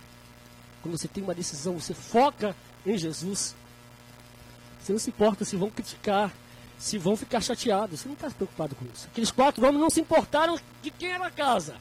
Quando 0.83 0.97
você 0.97 1.07
tem 1.07 1.23
uma 1.23 1.35
decisão, 1.35 1.79
você 1.79 1.95
foca 1.95 2.57
em 2.87 2.97
Jesus. 2.97 3.55
Você 4.81 4.93
não 4.93 4.99
se 4.99 5.11
importa 5.11 5.45
se 5.45 5.57
vão 5.57 5.71
criticar, 5.71 6.33
se 6.79 6.97
vão 6.97 7.17
ficar 7.17 7.41
chateados. 7.41 8.01
Você 8.01 8.09
não 8.09 8.15
está 8.15 8.31
preocupado 8.31 8.75
com 8.75 8.87
isso. 8.87 9.07
Aqueles 9.13 9.31
quatro 9.31 9.65
homens 9.65 9.81
não 9.81 9.91
se 9.91 10.01
importaram 10.01 10.59
de 10.83 10.91
quem 10.91 11.11
era 11.11 11.27
a 11.27 11.31
casa. 11.31 11.77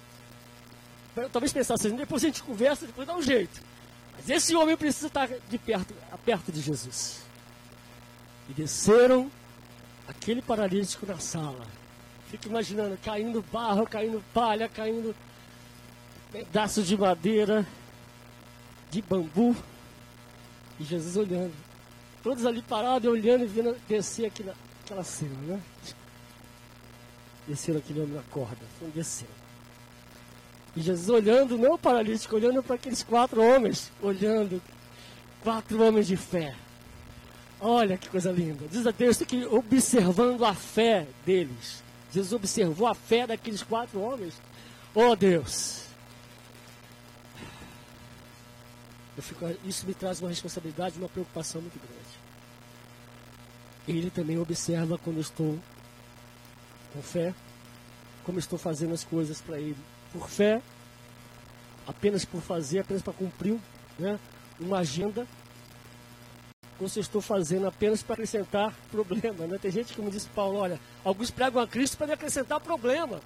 Talvez 1.32 1.52
pensassem, 1.52 1.96
depois 1.96 2.24
a 2.24 2.28
gente 2.28 2.44
conversa, 2.44 2.86
depois 2.86 3.08
dá 3.08 3.16
um 3.16 3.22
jeito. 3.22 3.62
Mas 4.16 4.30
esse 4.30 4.56
homem 4.56 4.78
precisa 4.78 5.08
estar 5.08 5.28
de 5.28 5.58
perto, 5.58 5.94
perto 6.26 6.52
de 6.52 6.62
Jesus. 6.62 7.29
E 8.50 8.54
desceram 8.54 9.30
aquele 10.08 10.42
paralítico 10.42 11.06
na 11.06 11.20
sala. 11.20 11.66
Fico 12.30 12.48
imaginando, 12.48 12.98
caindo 13.04 13.44
barro, 13.52 13.86
caindo 13.86 14.24
palha, 14.34 14.68
caindo 14.68 15.16
pedaços 16.32 16.88
de 16.88 16.98
madeira, 16.98 17.66
de 18.90 19.02
bambu. 19.02 19.56
E 20.80 20.84
Jesus 20.84 21.16
olhando. 21.16 21.54
Todos 22.24 22.46
ali 22.46 22.62
parados, 22.62 23.10
olhando 23.10 23.44
e 23.44 23.48
vendo 23.48 23.76
descer 23.88 24.26
aqui 24.26 24.44
naquela 24.44 25.04
cena, 25.04 25.36
né? 25.42 25.62
Desceram 27.48 27.80
aquele 27.80 28.02
homem 28.02 28.16
na 28.16 28.24
corda. 28.24 28.58
Foram 28.80 28.92
descendo. 28.92 29.40
E 30.76 30.82
Jesus 30.82 31.10
olhando, 31.10 31.58
não 31.58 31.74
o 31.74 31.78
paralítico, 31.78 32.36
olhando 32.36 32.62
para 32.62 32.76
aqueles 32.76 33.04
quatro 33.04 33.42
homens, 33.42 33.92
olhando, 34.02 34.62
quatro 35.44 35.82
homens 35.84 36.08
de 36.08 36.16
fé. 36.16 36.56
Olha 37.60 37.98
que 37.98 38.08
coisa 38.10 38.32
linda. 38.32 38.66
Diz 38.72 38.88
a 38.88 38.92
Deus 38.92 39.18
que 39.18 39.46
observando 39.46 40.46
a 40.46 40.54
fé 40.54 41.08
deles. 41.26 41.84
Jesus 42.12 42.34
observou 42.34 42.88
a 42.88 42.96
fé 42.96 43.28
daqueles 43.28 43.62
quatro 43.62 44.00
homens. 44.00 44.34
Oh 44.96 45.16
Deus. 45.16 45.84
Fico, 49.22 49.46
isso 49.66 49.86
me 49.86 49.94
traz 49.94 50.22
uma 50.22 50.30
responsabilidade 50.30 50.98
uma 50.98 51.10
preocupação 51.10 51.62
muito 51.62 51.78
grande. 51.78 52.20
Ele 53.88 54.10
também 54.10 54.38
observa 54.38 54.98
quando 54.98 55.18
eu 55.18 55.22
estou 55.22 55.60
com 56.94 57.02
fé, 57.02 57.34
como 58.24 58.40
estou 58.40 58.58
fazendo 58.58 58.94
as 58.94 59.04
coisas 59.04 59.42
para 59.42 59.60
Ele 59.60 59.76
por 60.14 60.30
fé, 60.30 60.62
apenas 61.86 62.24
por 62.24 62.42
fazer, 62.42 62.80
apenas 62.80 63.02
para 63.02 63.14
cumprir 63.14 63.60
né, 63.98 64.20
uma 64.60 64.80
agenda, 64.80 65.28
ou 66.80 66.88
se 66.88 67.00
estou 67.00 67.22
fazendo 67.22 67.68
apenas 67.68 68.02
para 68.02 68.14
acrescentar 68.14 68.74
problema. 68.92 69.46
Né? 69.48 69.58
Tem 69.62 69.72
gente 69.72 69.94
que 69.94 70.02
me 70.02 70.10
disse, 70.10 70.28
Paulo, 70.30 70.58
olha, 70.58 70.80
alguns 71.04 71.30
pregam 71.30 71.62
a 71.62 71.68
Cristo 71.68 71.98
para 71.98 72.14
acrescentar 72.14 72.60
problema. 72.60 73.20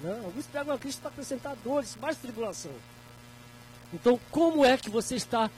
Né? 0.00 0.20
Alguns 0.24 0.46
pregam 0.46 0.74
a 0.74 0.78
Cristo 0.78 1.00
para 1.00 1.10
acrescentar 1.10 1.56
dores, 1.64 1.96
mais 2.00 2.16
tribulação. 2.16 2.72
Então, 3.92 4.18
como 4.30 4.64
é 4.64 4.76
que 4.76 4.88
você 4.88 5.16
está 5.16 5.50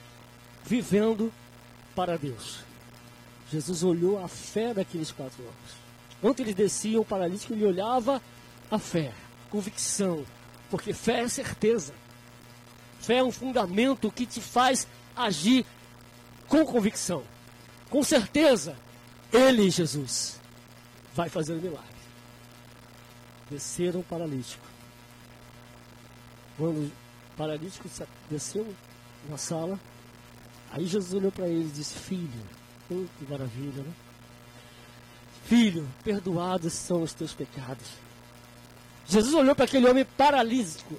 vivendo 0.64 1.32
para 1.94 2.16
Deus? 2.16 2.60
Jesus 3.50 3.82
olhou 3.82 4.24
a 4.24 4.28
fé 4.28 4.72
daqueles 4.72 5.10
quatro 5.12 5.42
homens. 5.42 5.82
Enquanto 6.18 6.40
eles 6.40 6.54
desciam 6.54 7.02
o 7.02 7.04
paralítico, 7.04 7.52
ele 7.52 7.66
olhava 7.66 8.22
a 8.70 8.78
fé 8.78 9.12
convicção, 9.52 10.24
porque 10.70 10.94
fé 10.94 11.20
é 11.20 11.28
certeza. 11.28 11.92
Fé 12.98 13.16
é 13.16 13.22
um 13.22 13.30
fundamento 13.30 14.10
que 14.10 14.24
te 14.24 14.40
faz 14.40 14.88
agir 15.14 15.66
com 16.52 16.66
convicção. 16.66 17.22
Com 17.88 18.02
certeza, 18.02 18.76
Ele, 19.32 19.70
Jesus, 19.70 20.38
vai 21.14 21.30
fazer 21.30 21.54
o 21.54 21.62
milagre. 21.62 21.88
Desceram 23.50 24.00
o 24.00 24.04
paralítico. 24.04 24.62
Quando 26.58 26.76
o 26.76 26.92
paralítico 27.38 27.88
desceu 28.28 28.74
na 29.30 29.38
sala, 29.38 29.80
aí 30.70 30.86
Jesus 30.86 31.14
olhou 31.14 31.32
para 31.32 31.48
ele 31.48 31.68
e 31.68 31.72
disse: 31.72 31.98
Filho, 31.98 32.46
oh, 32.90 33.06
que 33.18 33.30
maravilha, 33.30 33.82
né? 33.82 33.92
Filho, 35.46 35.88
perdoados 36.04 36.74
são 36.74 37.02
os 37.02 37.14
teus 37.14 37.32
pecados. 37.32 37.86
Jesus 39.06 39.34
olhou 39.34 39.54
para 39.54 39.64
aquele 39.64 39.88
homem 39.88 40.04
paralítico, 40.04 40.98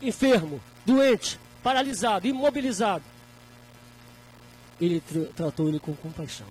enfermo, 0.00 0.60
doente, 0.86 1.38
paralisado, 1.64 2.28
imobilizado. 2.28 3.11
Ele 4.82 5.00
tra 5.00 5.20
tratou 5.36 5.68
ele 5.68 5.78
com 5.78 5.94
compaixão. 5.94 6.46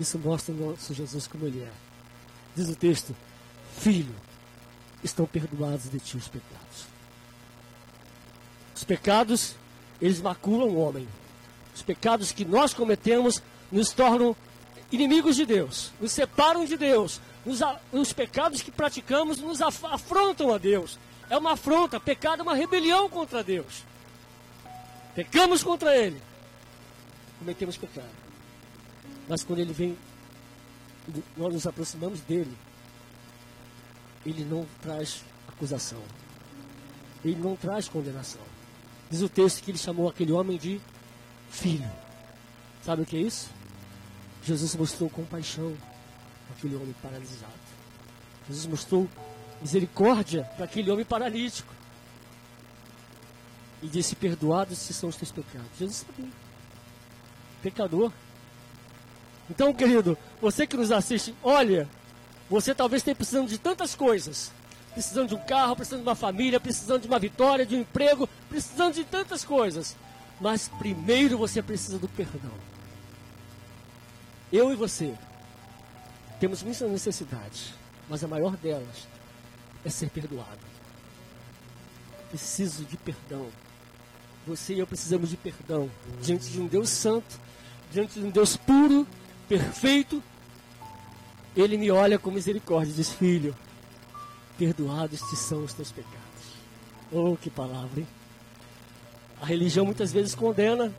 Isso 0.00 0.18
mostra 0.18 0.52
o 0.52 0.70
nosso 0.70 0.92
Jesus 0.92 1.28
como 1.28 1.46
ele 1.46 1.62
é. 1.62 1.70
Diz 2.56 2.68
o 2.68 2.74
texto: 2.74 3.14
Filho, 3.78 4.12
estão 5.04 5.24
perdoados 5.24 5.88
de 5.88 6.00
ti 6.00 6.16
os 6.16 6.26
pecados. 6.26 6.86
Os 8.74 8.82
pecados, 8.82 9.54
eles 10.00 10.20
maculam 10.20 10.68
o 10.68 10.78
homem. 10.78 11.06
Os 11.72 11.82
pecados 11.82 12.32
que 12.32 12.44
nós 12.44 12.74
cometemos 12.74 13.40
nos 13.70 13.90
tornam 13.90 14.34
inimigos 14.90 15.36
de 15.36 15.46
Deus, 15.46 15.92
nos 16.00 16.10
separam 16.10 16.64
de 16.64 16.76
Deus, 16.76 17.20
os, 17.46 17.60
os 17.92 18.12
pecados 18.12 18.62
que 18.62 18.72
praticamos 18.72 19.38
nos 19.38 19.62
af, 19.62 19.84
afrontam 19.86 20.52
a 20.52 20.58
Deus. 20.58 20.98
É 21.28 21.38
uma 21.38 21.52
afronta, 21.52 22.00
pecado 22.00 22.40
é 22.40 22.42
uma 22.42 22.56
rebelião 22.56 23.08
contra 23.08 23.44
Deus. 23.44 23.84
Pecamos 25.14 25.62
contra 25.62 25.96
Ele, 25.96 26.20
cometemos 27.40 27.76
pecado. 27.76 28.08
Mas 29.28 29.42
quando 29.42 29.58
Ele 29.58 29.72
vem, 29.72 29.98
nós 31.36 31.52
nos 31.52 31.66
aproximamos 31.66 32.20
dele, 32.20 32.56
Ele 34.24 34.44
não 34.44 34.66
traz 34.80 35.24
acusação, 35.48 36.02
Ele 37.24 37.40
não 37.40 37.56
traz 37.56 37.88
condenação. 37.88 38.42
Diz 39.10 39.22
o 39.22 39.28
texto 39.28 39.62
que 39.62 39.70
Ele 39.72 39.78
chamou 39.78 40.08
aquele 40.08 40.30
homem 40.30 40.56
de 40.56 40.80
filho. 41.50 41.90
Sabe 42.84 43.02
o 43.02 43.06
que 43.06 43.16
é 43.16 43.20
isso? 43.20 43.50
Jesus 44.44 44.76
mostrou 44.76 45.10
compaixão 45.10 45.76
aquele 46.50 46.76
homem 46.76 46.94
paralisado. 47.02 47.52
Jesus 48.48 48.66
mostrou 48.66 49.08
misericórdia 49.60 50.44
para 50.56 50.64
aquele 50.66 50.90
homem 50.90 51.04
paralítico. 51.04 51.72
E 53.82 53.88
disse: 53.88 54.14
Perdoados 54.14 54.78
se 54.78 54.92
são 54.92 55.08
os 55.08 55.16
teus 55.16 55.32
pecados. 55.32 55.70
Jesus 55.78 56.04
sabia. 56.06 56.49
Pecador. 57.62 58.12
Então, 59.48 59.72
querido, 59.74 60.16
você 60.40 60.66
que 60.66 60.76
nos 60.76 60.92
assiste, 60.92 61.34
olha, 61.42 61.88
você 62.48 62.74
talvez 62.74 63.00
esteja 63.00 63.16
precisando 63.16 63.48
de 63.48 63.58
tantas 63.58 63.94
coisas. 63.94 64.52
Precisando 64.92 65.28
de 65.28 65.34
um 65.34 65.44
carro, 65.44 65.76
precisando 65.76 66.02
de 66.02 66.08
uma 66.08 66.16
família, 66.16 66.58
precisando 66.58 67.02
de 67.02 67.08
uma 67.08 67.18
vitória, 67.18 67.64
de 67.64 67.76
um 67.76 67.80
emprego, 67.80 68.28
precisando 68.48 68.94
de 68.94 69.04
tantas 69.04 69.44
coisas. 69.44 69.96
Mas 70.40 70.68
primeiro 70.78 71.38
você 71.38 71.62
precisa 71.62 71.98
do 71.98 72.08
perdão. 72.08 72.52
Eu 74.52 74.72
e 74.72 74.76
você 74.76 75.14
temos 76.40 76.62
muitas 76.62 76.90
necessidades, 76.90 77.74
mas 78.08 78.24
a 78.24 78.28
maior 78.28 78.56
delas 78.56 79.06
é 79.84 79.90
ser 79.90 80.10
perdoado. 80.10 80.58
Preciso 82.30 82.84
de 82.84 82.96
perdão. 82.96 83.46
Você 84.46 84.74
e 84.74 84.78
eu 84.78 84.86
precisamos 84.86 85.30
de 85.30 85.36
perdão 85.36 85.90
diante 86.22 86.50
de 86.50 86.60
um 86.60 86.66
Deus 86.66 86.88
santo, 86.88 87.38
diante 87.92 88.18
de 88.18 88.24
um 88.24 88.30
Deus 88.30 88.56
puro, 88.56 89.06
perfeito. 89.48 90.22
Ele 91.56 91.76
me 91.76 91.90
olha 91.90 92.18
com 92.18 92.30
misericórdia 92.30 92.92
e 92.92 92.94
diz: 92.94 93.10
Filho, 93.10 93.54
perdoados 94.56 95.20
te 95.20 95.36
são 95.36 95.64
os 95.64 95.74
teus 95.74 95.92
pecados. 95.92 96.20
Oh, 97.12 97.36
que 97.36 97.50
palavra, 97.50 98.00
hein? 98.00 98.08
A 99.40 99.46
religião 99.46 99.84
muitas 99.84 100.12
vezes 100.12 100.34
condena, 100.34 100.92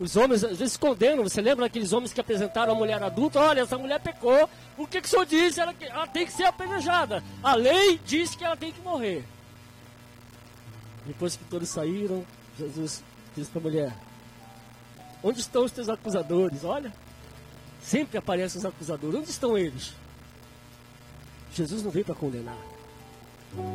os 0.00 0.14
homens 0.16 0.44
às 0.44 0.58
vezes 0.58 0.76
condenam. 0.76 1.24
Você 1.24 1.40
lembra 1.40 1.64
daqueles 1.64 1.92
homens 1.92 2.12
que 2.12 2.20
apresentaram 2.20 2.72
a 2.72 2.76
mulher 2.76 3.02
adulta? 3.02 3.40
Olha, 3.40 3.62
essa 3.62 3.76
mulher 3.76 4.00
pecou. 4.00 4.48
O 4.76 4.86
que, 4.86 5.00
que 5.00 5.08
o 5.08 5.10
senhor 5.10 5.26
disse? 5.26 5.60
Ela, 5.60 5.74
ela 5.80 6.06
tem 6.06 6.24
que 6.24 6.32
ser 6.32 6.44
apedrejada. 6.44 7.22
A 7.42 7.54
lei 7.54 8.00
diz 8.04 8.34
que 8.34 8.44
ela 8.44 8.56
tem 8.56 8.72
que 8.72 8.80
morrer. 8.80 9.24
Depois 11.04 11.36
que 11.36 11.44
todos 11.44 11.68
saíram, 11.68 12.24
Jesus 12.58 13.02
disse 13.36 13.50
para 13.50 13.60
a 13.60 13.62
mulher: 13.62 13.96
Onde 15.22 15.40
estão 15.40 15.64
os 15.64 15.72
teus 15.72 15.88
acusadores? 15.88 16.64
Olha, 16.64 16.92
sempre 17.82 18.18
aparecem 18.18 18.58
os 18.58 18.64
acusadores. 18.64 19.20
Onde 19.20 19.30
estão 19.30 19.56
eles? 19.56 19.94
Jesus 21.54 21.82
não 21.82 21.90
veio 21.90 22.04
para 22.04 22.14
condenar. 22.14 22.58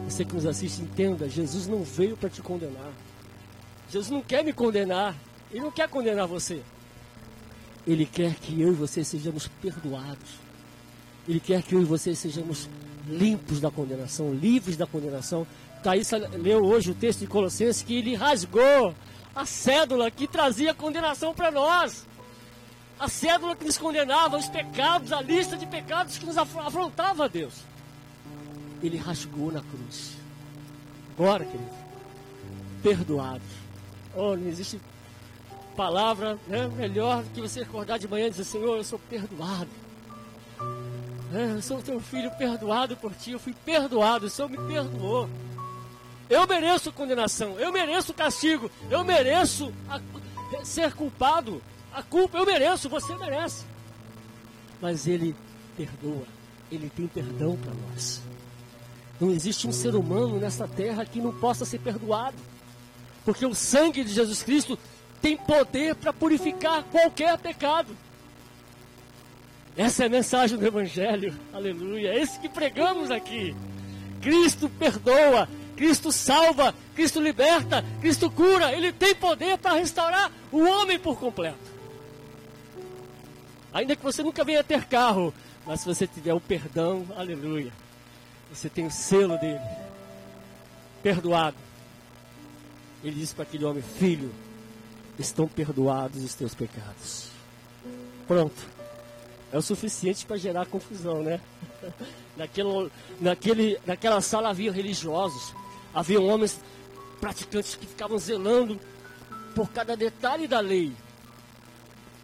Você 0.05 0.23
que 0.23 0.35
nos 0.35 0.45
assiste, 0.45 0.81
entenda: 0.81 1.29
Jesus 1.29 1.67
não 1.67 1.83
veio 1.83 2.15
para 2.15 2.29
te 2.29 2.41
condenar. 2.41 2.91
Jesus 3.89 4.09
não 4.09 4.21
quer 4.21 4.43
me 4.43 4.53
condenar. 4.53 5.15
Ele 5.51 5.61
não 5.61 5.71
quer 5.71 5.87
condenar 5.87 6.27
você. 6.27 6.61
Ele 7.85 8.05
quer 8.05 8.35
que 8.35 8.59
eu 8.59 8.69
e 8.69 8.75
você 8.75 9.03
sejamos 9.03 9.47
perdoados. 9.61 10.39
Ele 11.27 11.39
quer 11.39 11.61
que 11.61 11.75
eu 11.75 11.81
e 11.81 11.85
você 11.85 12.15
sejamos 12.15 12.69
limpos 13.07 13.59
da 13.59 13.69
condenação, 13.69 14.33
livres 14.33 14.77
da 14.77 14.87
condenação. 14.87 15.45
Thaís 15.83 16.09
leu 16.39 16.63
hoje 16.63 16.91
o 16.91 16.95
texto 16.95 17.19
de 17.19 17.27
Colossenses 17.27 17.83
que 17.83 17.95
ele 17.95 18.15
rasgou 18.15 18.95
a 19.35 19.45
cédula 19.45 20.09
que 20.09 20.27
trazia 20.27 20.73
condenação 20.73 21.33
para 21.33 21.51
nós. 21.51 22.05
a 22.99 23.09
cédula 23.09 23.53
que 23.55 23.65
nos 23.65 23.77
condenava, 23.77 24.37
os 24.37 24.47
pecados, 24.47 25.11
a 25.11 25.21
lista 25.21 25.57
de 25.57 25.65
pecados 25.65 26.17
que 26.17 26.25
nos 26.25 26.37
afrontava 26.37 27.25
a 27.25 27.27
Deus. 27.27 27.53
Ele 28.81 28.97
rasgou 28.97 29.51
na 29.51 29.61
cruz. 29.61 30.13
Agora, 31.17 31.43
querido, 31.43 31.69
perdoado. 32.81 33.41
Oh, 34.15 34.37
não 34.37 34.47
existe 34.47 34.79
palavra 35.75 36.37
né, 36.47 36.67
melhor 36.67 37.23
que 37.33 37.41
você 37.41 37.61
acordar 37.61 37.99
de 37.99 38.07
manhã 38.07 38.27
e 38.27 38.29
dizer: 38.29 38.45
Senhor, 38.45 38.77
eu 38.77 38.83
sou 38.83 38.99
perdoado. 38.99 39.69
É, 41.33 41.55
eu 41.55 41.61
sou 41.61 41.81
teu 41.81 41.99
filho 41.99 42.31
perdoado 42.37 42.95
por 42.95 43.11
ti. 43.13 43.31
Eu 43.31 43.39
fui 43.39 43.53
perdoado. 43.65 44.27
O 44.27 44.29
Senhor 44.29 44.49
me 44.49 44.57
perdoou. 44.57 45.27
Eu 46.29 46.47
mereço 46.47 46.91
condenação. 46.91 47.59
Eu 47.59 47.71
mereço 47.71 48.13
castigo. 48.13 48.69
Eu 48.89 49.03
mereço 49.03 49.73
a, 49.89 49.99
ser 50.63 50.93
culpado. 50.93 51.61
A 51.93 52.01
culpa 52.01 52.37
eu 52.37 52.45
mereço, 52.45 52.89
você 52.89 53.15
merece. 53.15 53.65
Mas 54.81 55.07
Ele 55.07 55.35
perdoa. 55.77 56.25
Ele 56.71 56.89
tem 56.89 57.07
perdão 57.07 57.55
para 57.57 57.73
nós. 57.73 58.21
Não 59.19 59.31
existe 59.31 59.67
um 59.67 59.71
ser 59.71 59.95
humano 59.95 60.39
nessa 60.39 60.67
terra 60.67 61.05
que 61.05 61.21
não 61.21 61.31
possa 61.31 61.65
ser 61.65 61.79
perdoado. 61.79 62.37
Porque 63.23 63.45
o 63.45 63.53
sangue 63.53 64.03
de 64.03 64.13
Jesus 64.13 64.43
Cristo 64.43 64.77
tem 65.21 65.37
poder 65.37 65.95
para 65.95 66.11
purificar 66.11 66.83
qualquer 66.83 67.37
pecado. 67.37 67.95
Essa 69.75 70.03
é 70.03 70.05
a 70.07 70.09
mensagem 70.09 70.57
do 70.57 70.65
Evangelho. 70.65 71.33
Aleluia. 71.53 72.09
É 72.09 72.19
esse 72.19 72.39
que 72.39 72.49
pregamos 72.49 73.09
aqui. 73.09 73.55
Cristo 74.21 74.69
perdoa, 74.69 75.47
Cristo 75.75 76.11
salva, 76.11 76.73
Cristo 76.95 77.19
liberta, 77.19 77.83
Cristo 77.99 78.29
cura. 78.29 78.73
Ele 78.73 78.91
tem 78.91 79.15
poder 79.15 79.57
para 79.57 79.75
restaurar 79.75 80.31
o 80.51 80.59
homem 80.59 80.99
por 80.99 81.19
completo. 81.19 81.73
Ainda 83.73 83.95
que 83.95 84.03
você 84.03 84.21
nunca 84.21 84.43
venha 84.43 84.63
ter 84.63 84.85
carro, 84.85 85.33
mas 85.65 85.81
se 85.81 85.85
você 85.85 86.05
tiver 86.05 86.33
o 86.33 86.39
perdão, 86.39 87.07
aleluia, 87.17 87.71
você 88.51 88.69
tem 88.69 88.85
o 88.85 88.91
selo 88.91 89.37
dele. 89.39 89.59
Perdoado. 91.01 91.57
Ele 93.03 93.15
disse 93.19 93.33
para 93.33 93.43
aquele 93.43 93.65
homem: 93.65 93.81
Filho, 93.81 94.31
estão 95.17 95.47
perdoados 95.47 96.23
os 96.23 96.33
teus 96.35 96.53
pecados. 96.53 97.29
Pronto. 98.27 98.73
É 99.51 99.57
o 99.57 99.61
suficiente 99.61 100.25
para 100.25 100.37
gerar 100.37 100.65
confusão, 100.65 101.21
né? 101.21 101.39
Naquele, 102.35 102.91
naquele, 103.21 103.79
naquela 103.85 104.19
sala 104.19 104.49
havia 104.49 104.71
religiosos, 104.71 105.53
havia 105.93 106.19
homens 106.19 106.59
praticantes 107.21 107.75
que 107.75 107.85
ficavam 107.85 108.17
zelando 108.17 108.79
por 109.55 109.69
cada 109.69 109.95
detalhe 109.95 110.47
da 110.47 110.59
lei. 110.59 110.91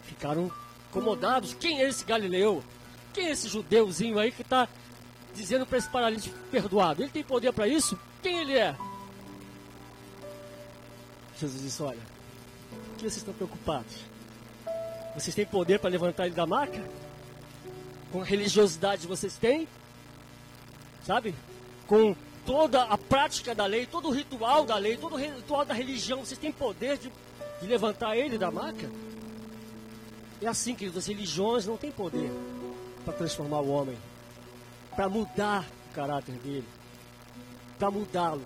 Ficaram 0.03 0.51
incomodados. 0.89 1.53
Quem 1.53 1.81
é 1.81 1.87
esse 1.87 2.03
Galileu? 2.03 2.63
Quem 3.13 3.27
é 3.27 3.31
esse 3.31 3.47
judeuzinho 3.47 4.19
aí 4.19 4.31
que 4.31 4.41
está 4.41 4.67
dizendo 5.33 5.65
para 5.65 5.77
esse 5.77 5.89
paralítico 5.89 6.37
perdoado? 6.51 7.03
Ele 7.03 7.11
tem 7.11 7.23
poder 7.23 7.53
para 7.53 7.67
isso? 7.67 7.97
Quem 8.21 8.39
ele 8.39 8.57
é? 8.57 8.75
Jesus 11.39 11.61
disse: 11.61 11.81
Olha, 11.81 11.99
por 12.69 12.95
que 12.95 13.01
vocês 13.01 13.17
estão 13.17 13.33
preocupados? 13.33 13.95
Vocês 15.15 15.35
têm 15.35 15.45
poder 15.45 15.79
para 15.79 15.89
levantar 15.89 16.25
ele 16.25 16.35
da 16.35 16.45
maca? 16.45 16.83
Com 18.11 18.21
a 18.21 18.25
religiosidade 18.25 19.07
vocês 19.07 19.37
têm? 19.37 19.67
Sabe? 21.05 21.33
Com 21.87 22.15
toda 22.49 22.81
a 22.81 22.97
prática 22.97 23.53
da 23.53 23.67
lei, 23.67 23.85
todo 23.85 24.07
o 24.07 24.11
ritual 24.11 24.65
da 24.65 24.75
lei, 24.75 24.97
todo 24.97 25.13
o 25.13 25.19
ritual 25.19 25.63
da 25.63 25.71
religião, 25.75 26.25
vocês 26.25 26.39
têm 26.39 26.51
poder 26.51 26.97
de, 26.97 27.11
de 27.61 27.67
levantar 27.67 28.17
ele 28.17 28.39
da 28.39 28.49
maca? 28.49 28.89
É 30.41 30.47
assim, 30.47 30.73
queridos, 30.73 30.97
as 30.97 31.05
religiões 31.05 31.67
não 31.67 31.77
têm 31.77 31.91
poder 31.91 32.31
para 33.05 33.13
transformar 33.13 33.59
o 33.59 33.69
homem, 33.69 33.95
para 34.95 35.07
mudar 35.07 35.63
o 35.91 35.93
caráter 35.93 36.33
dele, 36.37 36.65
para 37.77 37.91
mudá-lo. 37.91 38.41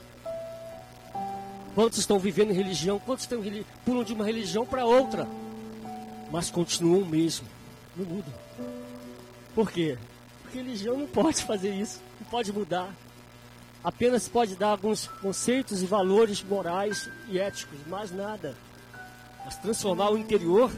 Quantos 1.74 1.98
estão 1.98 2.20
vivendo 2.20 2.52
em 2.52 2.56
religião? 2.56 3.00
Quantos 3.00 3.24
estão 3.24 3.42
pulam 3.86 4.04
de 4.04 4.12
uma 4.12 4.26
religião 4.26 4.66
para 4.66 4.86
outra? 4.86 5.26
Mas 6.30 6.52
continuam 6.52 7.04
o 7.04 7.06
mesmo, 7.06 7.48
não 7.96 8.06
mudam. 8.06 8.34
Por 9.56 9.72
quê? 9.72 9.98
Porque 10.42 10.58
religião 10.58 10.98
não 10.98 11.08
pode 11.08 11.42
fazer 11.42 11.74
isso, 11.74 12.02
não 12.20 12.28
pode 12.28 12.52
mudar. 12.52 12.94
Apenas 13.84 14.28
pode 14.28 14.56
dar 14.56 14.70
alguns 14.70 15.08
conceitos 15.22 15.82
e 15.82 15.86
valores 15.86 16.42
morais 16.44 17.10
e 17.28 17.38
éticos, 17.38 17.80
mais 17.88 18.12
nada. 18.12 18.56
Mas 19.46 19.58
transformar 19.58 20.12
o 20.12 20.18
interior 20.18 20.72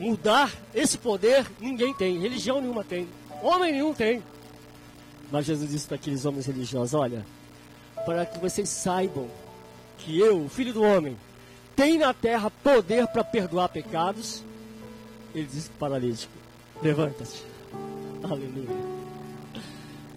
mudar 0.00 0.50
esse 0.74 0.96
poder, 0.96 1.46
ninguém 1.60 1.92
tem, 1.92 2.18
religião 2.18 2.60
nenhuma 2.60 2.82
tem, 2.82 3.06
homem 3.42 3.72
nenhum 3.72 3.92
tem. 3.92 4.22
Mas 5.30 5.44
Jesus 5.44 5.70
disse 5.70 5.86
para 5.86 5.96
aqueles 5.96 6.24
homens 6.24 6.46
religiosos: 6.46 6.94
Olha, 6.94 7.24
para 8.06 8.24
que 8.24 8.38
vocês 8.38 8.68
saibam 8.68 9.28
que 9.98 10.18
eu, 10.18 10.48
filho 10.48 10.72
do 10.72 10.82
homem, 10.82 11.16
tenho 11.76 12.00
na 12.00 12.14
terra 12.14 12.50
poder 12.50 13.06
para 13.08 13.22
perdoar 13.22 13.68
pecados. 13.68 14.42
Ele 15.34 15.46
disse 15.46 15.68
para 15.68 15.76
o 15.76 15.90
paralítico: 15.90 16.32
Levanta-te. 16.82 17.44
Aleluia. 18.24 18.90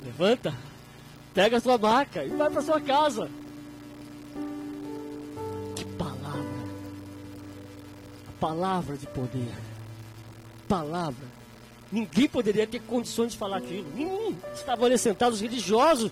Levanta, 0.03 0.53
pega 1.33 1.57
a 1.57 1.61
sua 1.61 1.77
maca 1.77 2.23
e 2.23 2.29
vai 2.29 2.49
para 2.49 2.61
sua 2.61 2.81
casa. 2.81 3.29
Que 5.75 5.85
palavra! 5.85 6.43
Palavra 8.39 8.97
de 8.97 9.07
poder 9.07 9.53
palavra. 10.73 11.27
Ninguém 11.91 12.27
poderia 12.27 12.65
ter 12.65 12.79
condições 12.79 13.33
de 13.33 13.37
falar 13.37 13.57
aquilo. 13.57 13.85
Nenhum. 13.93 14.35
Estavam 14.55 14.85
ali 14.85 14.97
sentados 14.97 15.39
religiosos. 15.39 16.11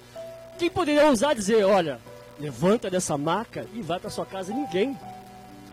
Quem 0.59 0.69
poderia 0.69 1.07
ousar 1.07 1.33
dizer, 1.33 1.63
olha, 1.63 1.99
levanta 2.39 2.87
dessa 2.87 3.17
maca 3.17 3.67
e 3.73 3.81
vai 3.81 3.99
para 3.99 4.11
sua 4.11 4.25
casa? 4.25 4.53
Ninguém. 4.53 4.95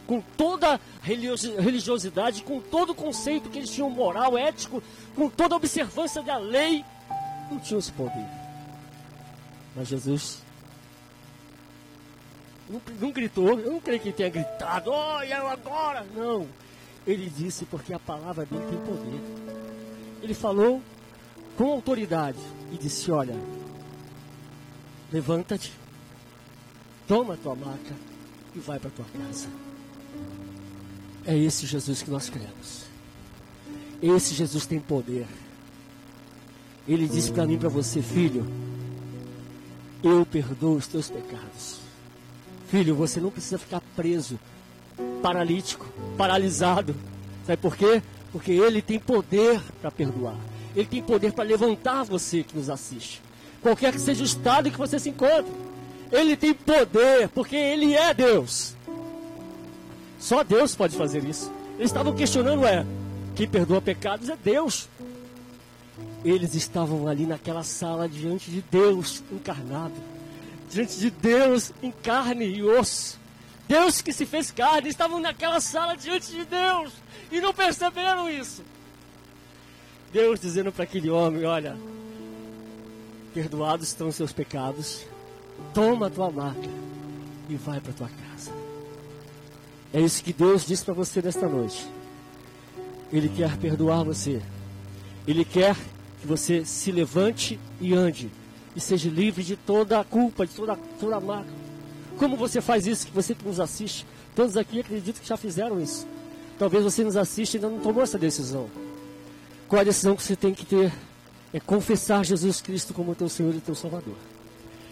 Com 0.07 0.23
toda 0.39 0.77
a 0.77 0.81
religiosidade, 1.03 2.43
com 2.43 2.61
todo 2.61 2.91
o 2.91 2.95
conceito 2.95 3.51
que 3.51 3.59
eles 3.59 3.69
tinham 3.69 3.91
moral, 3.91 4.39
ético, 4.39 4.83
com 5.15 5.29
toda 5.29 5.55
a 5.55 5.59
observância 5.59 6.23
da 6.23 6.39
lei, 6.39 6.83
não 7.51 7.59
tinham 7.59 7.79
esse 7.79 7.93
poder. 7.93 8.25
Mas 9.79 9.87
Jesus 9.87 10.39
não, 12.69 12.83
não 13.01 13.13
gritou, 13.13 13.61
eu 13.61 13.71
não 13.71 13.81
creio 13.81 14.01
que 14.01 14.09
ele 14.09 14.17
tenha 14.17 14.29
gritado, 14.29 14.91
olha 14.91 15.37
eu 15.37 15.47
agora. 15.47 16.05
Não. 16.17 16.49
Ele 17.07 17.31
disse 17.31 17.65
porque 17.65 17.95
a 17.95 17.99
palavra 17.99 18.45
dele 18.45 18.67
tem 18.69 18.79
poder. 18.81 19.21
Ele 20.21 20.35
falou 20.35 20.83
com 21.57 21.71
autoridade 21.71 22.41
e 22.73 22.77
disse: 22.77 23.09
Olha, 23.13 23.37
levanta-te, 25.13 25.73
toma 27.07 27.35
a 27.35 27.37
tua 27.37 27.55
maca 27.55 27.95
e 28.57 28.59
vai 28.59 28.81
para 28.81 28.91
tua 28.91 29.07
casa. 29.17 29.47
É 31.25 31.39
esse 31.39 31.67
Jesus 31.67 32.03
que 32.03 32.11
nós 32.11 32.29
cremos. 32.29 32.83
Esse 34.03 34.35
Jesus 34.35 34.67
tem 34.67 34.81
poder. 34.81 35.27
Ele 36.87 37.07
disse 37.07 37.31
para 37.31 37.47
mim, 37.47 37.59
para 37.59 37.69
você, 37.69 38.03
filho, 38.03 38.47
eu 40.03 40.27
perdoo 40.27 40.77
os 40.77 40.87
teus 40.87 41.09
pecados. 41.09 41.81
Filho, 42.69 42.95
você 42.95 43.21
não 43.21 43.31
precisa 43.31 43.59
ficar 43.59 43.81
preso 43.97 44.39
paralítico, 45.23 45.87
paralisado. 46.17 46.95
Sabe 47.47 47.61
por 47.61 47.77
quê? 47.77 48.03
Porque 48.31 48.53
ele 48.53 48.83
tem 48.83 48.99
poder 48.99 49.61
para 49.81 49.91
perdoar. 49.91 50.37
Ele 50.77 50.87
tem 50.87 51.03
poder 51.03 51.33
para 51.33 51.45
levantar 51.45 52.05
você 52.05 52.43
que 52.43 52.57
nos 52.57 52.69
assiste. 52.69 53.23
Qualquer 53.63 53.93
que 53.93 54.01
seja 54.01 54.23
o 54.23 54.27
estado 54.27 54.69
em 54.69 54.71
que 54.71 54.79
você 54.79 54.99
se 54.99 55.09
encontre. 55.09 55.51
Ele 56.13 56.37
tem 56.37 56.55
poder, 56.55 57.29
porque 57.31 57.57
ele 57.57 57.95
é 57.95 58.15
Deus. 58.15 58.75
Só 60.19 60.43
Deus 60.43 60.75
pode 60.75 60.97
fazer 60.97 61.25
isso. 61.25 61.51
Eles 61.79 61.91
estavam 61.91 62.15
questionando, 62.15 62.67
é, 62.67 62.85
quem 63.35 63.49
perdoa 63.49 63.81
pecados 63.81 64.29
é 64.29 64.37
Deus. 64.37 64.89
Eles 66.25 66.55
estavam 66.55 67.07
ali 67.07 67.27
naquela 67.27 67.63
sala 67.63 68.09
diante 68.09 68.51
de 68.51 68.61
Deus 68.63 69.23
encarnado, 69.31 69.95
diante 70.71 70.99
de 70.99 71.11
Deus 71.11 71.73
em 71.83 71.91
carne 71.91 72.47
e 72.47 72.63
osso. 72.63 73.19
Deus 73.69 74.01
que 74.01 74.13
se 74.13 74.25
fez 74.25 74.51
carne, 74.51 74.89
estavam 74.89 75.21
naquela 75.21 75.61
sala 75.61 75.97
diante 75.97 76.33
de 76.33 76.45
Deus 76.45 76.93
e 77.31 77.41
não 77.41 77.53
perceberam 77.53 78.29
isso. 78.29 78.63
Deus 80.13 80.41
dizendo 80.41 80.73
para 80.73 80.85
aquele 80.85 81.11
homem: 81.11 81.45
Olha, 81.45 81.77
perdoados 83.35 83.89
estão 83.89 84.09
os 84.09 84.17
seus 84.17 84.33
pecados, 84.33 85.05
toma 85.75 86.07
a 86.07 86.11
tua 86.11 86.31
maca 86.31 86.71
e 87.49 87.57
vai 87.57 87.81
para 87.81 87.93
tua 87.93 88.09
casa. 88.09 88.51
É 89.93 90.01
isso 90.01 90.25
que 90.25 90.33
Deus 90.33 90.67
diz 90.67 90.83
para 90.83 90.95
você 90.95 91.23
nesta 91.23 91.47
noite. 91.47 91.87
Ele 93.13 93.29
quer 93.29 93.57
perdoar 93.57 94.05
você. 94.05 94.43
Ele 95.27 95.45
quer 95.45 95.77
que 96.21 96.27
você 96.27 96.65
se 96.65 96.91
levante 96.91 97.59
e 97.81 97.95
ande 97.95 98.31
e 98.75 98.81
seja 98.81 99.09
livre 99.09 99.43
de 99.43 99.57
toda 99.57 100.01
a 100.01 100.05
culpa, 100.05 100.47
de 100.47 100.53
toda, 100.53 100.77
toda 101.01 101.17
a 101.17 101.21
mácula 101.21 101.59
como 102.19 102.37
você 102.37 102.61
faz 102.61 102.87
isso, 102.87 103.07
que 103.07 103.13
você 103.13 103.35
que 103.35 103.47
nos 103.47 103.61
assiste? 103.61 104.05
Todos 104.35 104.57
aqui 104.57 104.81
acreditam 104.81 105.23
que 105.23 105.29
já 105.29 105.37
fizeram 105.37 105.81
isso. 105.81 106.07
Talvez 106.59 106.83
você 106.83 107.05
nos 107.05 107.17
assista 107.17 107.57
e 107.57 107.59
ainda 107.59 107.71
não 107.71 107.79
tomou 107.81 108.03
essa 108.03 108.19
decisão. 108.19 108.69
Qual 109.69 109.81
a 109.81 109.85
decisão 109.85 110.17
que 110.17 110.23
você 110.23 110.35
tem 110.35 110.53
que 110.53 110.67
ter? 110.67 110.93
É 111.53 111.61
confessar 111.61 112.25
Jesus 112.25 112.61
Cristo 112.61 112.93
como 112.93 113.15
teu 113.15 113.29
Senhor 113.29 113.55
e 113.55 113.61
teu 113.61 113.75
Salvador. 113.75 114.17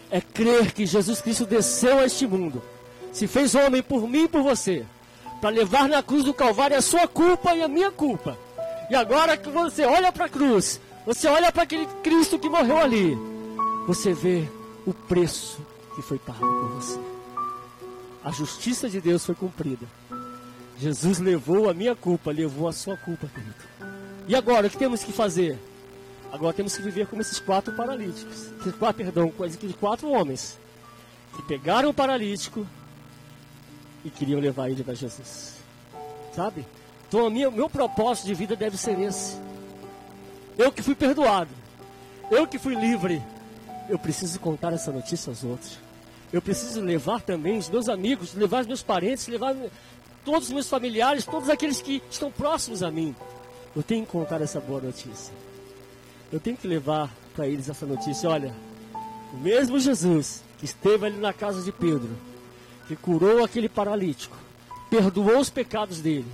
É 0.09 0.21
crer 0.21 0.71
que 0.71 0.85
Jesus 0.85 1.21
Cristo 1.21 1.45
desceu 1.45 1.99
a 1.99 2.05
este 2.05 2.25
mundo, 2.25 2.63
se 3.11 3.27
fez 3.27 3.53
homem 3.53 3.83
por 3.83 4.07
mim 4.07 4.23
e 4.23 4.27
por 4.27 4.41
você, 4.41 4.85
para 5.41 5.49
levar 5.49 5.89
na 5.89 6.01
cruz 6.01 6.23
do 6.23 6.33
Calvário 6.33 6.77
a 6.77 6.81
sua 6.81 7.07
culpa 7.07 7.53
e 7.53 7.61
a 7.61 7.67
minha 7.67 7.91
culpa. 7.91 8.37
E 8.89 8.95
agora 8.95 9.35
que 9.35 9.49
você 9.49 9.83
olha 9.83 10.11
para 10.13 10.25
a 10.25 10.29
cruz, 10.29 10.79
você 11.07 11.25
olha 11.29 11.53
para 11.53 11.63
aquele 11.63 11.85
Cristo 12.03 12.37
que 12.37 12.49
morreu 12.49 12.77
ali, 12.77 13.17
você 13.87 14.13
vê 14.13 14.45
o 14.85 14.93
preço 14.93 15.57
que 15.95 16.01
foi 16.01 16.19
pago 16.19 16.39
por 16.39 16.69
você. 16.71 16.99
A 18.21 18.29
justiça 18.29 18.89
de 18.89 18.99
Deus 18.99 19.25
foi 19.25 19.33
cumprida. 19.33 19.87
Jesus 20.77 21.19
levou 21.19 21.69
a 21.69 21.73
minha 21.73 21.95
culpa, 21.95 22.29
levou 22.29 22.67
a 22.67 22.73
sua 22.73 22.97
culpa, 22.97 23.25
querido. 23.27 23.55
E 24.27 24.35
agora, 24.35 24.67
o 24.67 24.69
que 24.69 24.77
temos 24.77 25.01
que 25.01 25.13
fazer? 25.13 25.57
Agora 26.29 26.53
temos 26.53 26.75
que 26.75 26.83
viver 26.83 27.07
como 27.07 27.21
esses 27.21 27.39
quatro 27.39 27.73
paralíticos. 27.73 28.51
Ah, 28.81 28.91
perdão, 28.91 29.31
aqueles 29.33 29.77
quatro 29.77 30.09
homens 30.09 30.59
que 31.37 31.41
pegaram 31.43 31.89
o 31.89 31.93
paralítico 31.93 32.67
e 34.03 34.09
queriam 34.09 34.41
levar 34.41 34.69
ele 34.69 34.83
para 34.83 34.93
Jesus. 34.93 35.53
Sabe? 36.35 36.65
Então, 37.07 37.27
o 37.27 37.31
meu 37.31 37.69
propósito 37.69 38.25
de 38.25 38.33
vida 38.33 38.57
deve 38.57 38.75
ser 38.75 38.99
esse. 38.99 39.46
Eu 40.57 40.71
que 40.71 40.81
fui 40.81 40.95
perdoado, 40.95 41.51
eu 42.31 42.47
que 42.47 42.57
fui 42.57 42.75
livre, 42.75 43.21
eu 43.89 43.99
preciso 43.99 44.39
contar 44.39 44.73
essa 44.73 44.91
notícia 44.91 45.29
aos 45.29 45.43
outros. 45.43 45.77
Eu 46.33 46.41
preciso 46.41 46.81
levar 46.81 47.21
também 47.21 47.57
os 47.57 47.69
meus 47.69 47.87
amigos, 47.87 48.33
levar 48.33 48.61
os 48.61 48.67
meus 48.67 48.83
parentes, 48.83 49.27
levar 49.27 49.55
todos 50.25 50.47
os 50.47 50.53
meus 50.53 50.67
familiares, 50.67 51.25
todos 51.25 51.49
aqueles 51.49 51.81
que 51.81 52.01
estão 52.09 52.31
próximos 52.31 52.83
a 52.83 52.91
mim. 52.91 53.15
Eu 53.75 53.83
tenho 53.83 54.05
que 54.05 54.11
contar 54.11 54.41
essa 54.41 54.59
boa 54.59 54.81
notícia. 54.81 55.33
Eu 56.31 56.39
tenho 56.39 56.57
que 56.57 56.67
levar 56.67 57.09
para 57.33 57.47
eles 57.47 57.69
essa 57.69 57.85
notícia. 57.85 58.29
Olha, 58.29 58.53
o 59.33 59.37
mesmo 59.37 59.79
Jesus 59.79 60.43
que 60.57 60.65
esteve 60.65 61.05
ali 61.05 61.17
na 61.17 61.31
casa 61.31 61.61
de 61.61 61.71
Pedro, 61.71 62.09
que 62.87 62.95
curou 62.95 63.43
aquele 63.43 63.69
paralítico, 63.69 64.35
perdoou 64.89 65.39
os 65.39 65.49
pecados 65.49 66.01
dele, 66.01 66.27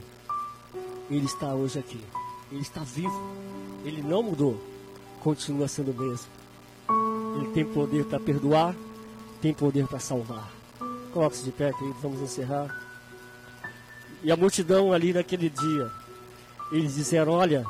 ele 1.12 1.26
está 1.26 1.54
hoje 1.54 1.78
aqui. 1.78 2.00
Ele 2.52 2.62
está 2.62 2.82
vivo. 2.82 3.53
Ele 3.84 4.02
não 4.02 4.24
mudou. 4.24 4.60
Continua 5.22 5.68
sendo 5.68 5.92
o 5.92 5.94
mesmo. 5.94 6.28
Ele 7.38 7.52
tem 7.54 7.66
poder 7.66 8.06
para 8.06 8.20
perdoar, 8.20 8.76
tem 9.42 9.54
poder 9.54 9.88
para 9.88 10.00
salvar. 10.00 10.52
Coloque-se 11.12 11.44
de 11.44 11.52
pé, 11.52 11.72
querido, 11.74 11.98
vamos 12.02 12.22
encerrar. 12.22 12.76
E 14.24 14.32
a 14.32 14.38
multidão 14.38 14.94
ali 14.94 15.14
naquele 15.14 15.50
dia, 15.50 15.92
eles 16.72 16.96
disseram: 16.96 17.34
Olha, 17.34 17.66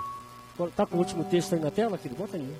está 0.59 0.85
com 0.85 0.97
o 0.97 0.99
último 0.99 1.23
texto 1.23 1.53
aí 1.53 1.59
na 1.59 1.71
tela, 1.71 1.97
querido? 1.97 2.19
Bota 2.19 2.37
aí. 2.37 2.55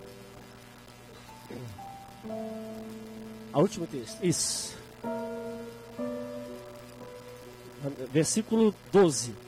A 3.51 3.59
último 3.59 3.85
texto, 3.85 4.17
isso. 4.23 4.75
Versículo 8.11 8.73
12. 8.91 9.42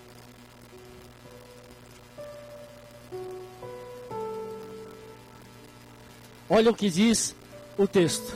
Olha 6.50 6.72
o 6.72 6.76
que 6.76 6.90
diz 6.90 7.36
o 7.78 7.88
texto. 7.88 8.34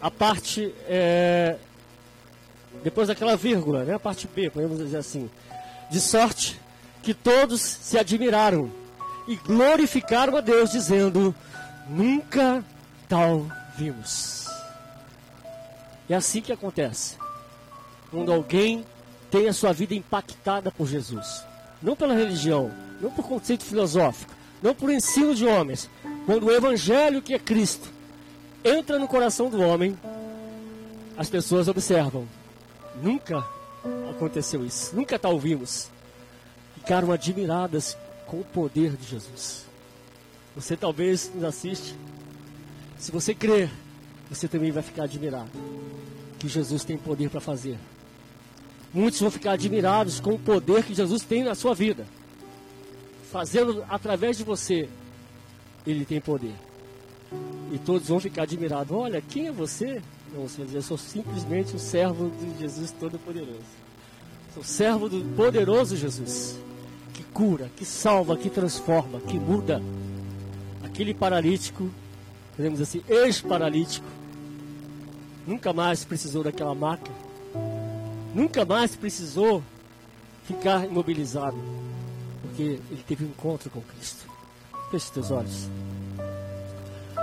A 0.00 0.10
parte, 0.10 0.72
é, 0.86 1.56
depois 2.82 3.08
daquela 3.08 3.36
vírgula, 3.36 3.84
né? 3.84 3.94
a 3.94 3.98
parte 3.98 4.28
B, 4.28 4.50
podemos 4.50 4.78
dizer 4.78 4.98
assim. 4.98 5.30
De 5.90 6.00
sorte 6.00 6.60
que 7.02 7.12
todos 7.12 7.60
se 7.60 7.98
admiraram 7.98 8.70
e 9.26 9.36
glorificaram 9.36 10.36
a 10.36 10.40
Deus, 10.40 10.70
dizendo: 10.70 11.34
Nunca 11.88 12.64
tal 13.08 13.46
vimos. 13.76 14.46
É 16.08 16.14
assim 16.14 16.40
que 16.40 16.52
acontece. 16.52 17.16
Quando 18.10 18.32
alguém 18.32 18.84
tem 19.30 19.48
a 19.48 19.52
sua 19.52 19.72
vida 19.72 19.94
impactada 19.94 20.70
por 20.70 20.86
Jesus. 20.86 21.42
Não 21.82 21.96
pela 21.96 22.14
religião, 22.14 22.70
não 23.00 23.10
por 23.10 23.26
conceito 23.26 23.64
filosófico, 23.64 24.32
não 24.62 24.74
por 24.74 24.90
ensino 24.90 25.34
de 25.34 25.44
homens, 25.44 25.90
quando 26.26 26.46
o 26.46 26.52
Evangelho, 26.52 27.20
que 27.20 27.34
é 27.34 27.38
Cristo, 27.38 27.88
entra 28.64 28.98
no 28.98 29.06
coração 29.06 29.50
do 29.50 29.60
homem, 29.60 29.98
as 31.16 31.28
pessoas 31.28 31.68
observam. 31.68 32.26
Nunca 33.02 33.44
aconteceu 34.10 34.64
isso, 34.64 34.94
nunca 34.94 35.18
tal 35.18 35.32
ouvimos. 35.32 35.88
Ficaram 36.76 37.12
admiradas 37.12 37.96
com 38.26 38.40
o 38.40 38.44
poder 38.44 38.96
de 38.96 39.08
Jesus. 39.08 39.64
Você 40.54 40.76
talvez 40.76 41.30
nos 41.34 41.44
assiste. 41.44 41.94
Se 42.98 43.10
você 43.10 43.34
crer, 43.34 43.70
você 44.30 44.48
também 44.48 44.70
vai 44.70 44.82
ficar 44.82 45.04
admirado 45.04 45.50
que 46.38 46.48
Jesus 46.48 46.84
tem 46.84 46.96
poder 46.96 47.30
para 47.30 47.40
fazer. 47.40 47.78
Muitos 48.92 49.20
vão 49.20 49.30
ficar 49.30 49.52
admirados 49.52 50.20
com 50.20 50.34
o 50.34 50.38
poder 50.38 50.84
que 50.84 50.94
Jesus 50.94 51.22
tem 51.22 51.42
na 51.42 51.54
sua 51.54 51.74
vida, 51.74 52.06
fazendo 53.32 53.84
através 53.88 54.36
de 54.38 54.44
você 54.44 54.88
ele 55.86 56.04
tem 56.04 56.20
poder. 56.20 56.54
E 57.72 57.78
todos 57.78 58.08
vão 58.08 58.20
ficar 58.20 58.42
admirados. 58.42 58.96
Olha, 58.96 59.20
quem 59.20 59.48
é 59.48 59.52
você? 59.52 60.00
Não, 60.32 60.48
você 60.48 60.64
dizer, 60.64 60.78
eu 60.78 60.82
sou 60.82 60.98
simplesmente 60.98 61.74
o 61.76 61.78
servo 61.78 62.30
de 62.30 62.60
Jesus 62.60 62.92
Todo-Poderoso. 62.92 63.84
Sou 64.54 64.62
servo 64.62 65.08
do 65.08 65.20
poderoso 65.34 65.96
Jesus, 65.96 66.56
que 67.12 67.24
cura, 67.24 67.68
que 67.76 67.84
salva, 67.84 68.36
que 68.36 68.48
transforma, 68.48 69.20
que 69.20 69.36
muda. 69.36 69.82
Aquele 70.84 71.12
paralítico, 71.12 71.90
podemos 72.56 72.80
assim, 72.80 73.02
ex-paralítico, 73.08 74.06
nunca 75.44 75.72
mais 75.72 76.04
precisou 76.04 76.44
daquela 76.44 76.72
maca, 76.72 77.10
nunca 78.32 78.64
mais 78.64 78.94
precisou 78.94 79.60
ficar 80.46 80.86
imobilizado, 80.86 81.58
porque 82.42 82.62
ele 82.62 83.04
teve 83.08 83.24
um 83.24 83.28
encontro 83.28 83.68
com 83.70 83.80
Cristo. 83.80 84.33
Feche 84.94 85.10
teus 85.10 85.30
olhos. 85.32 85.68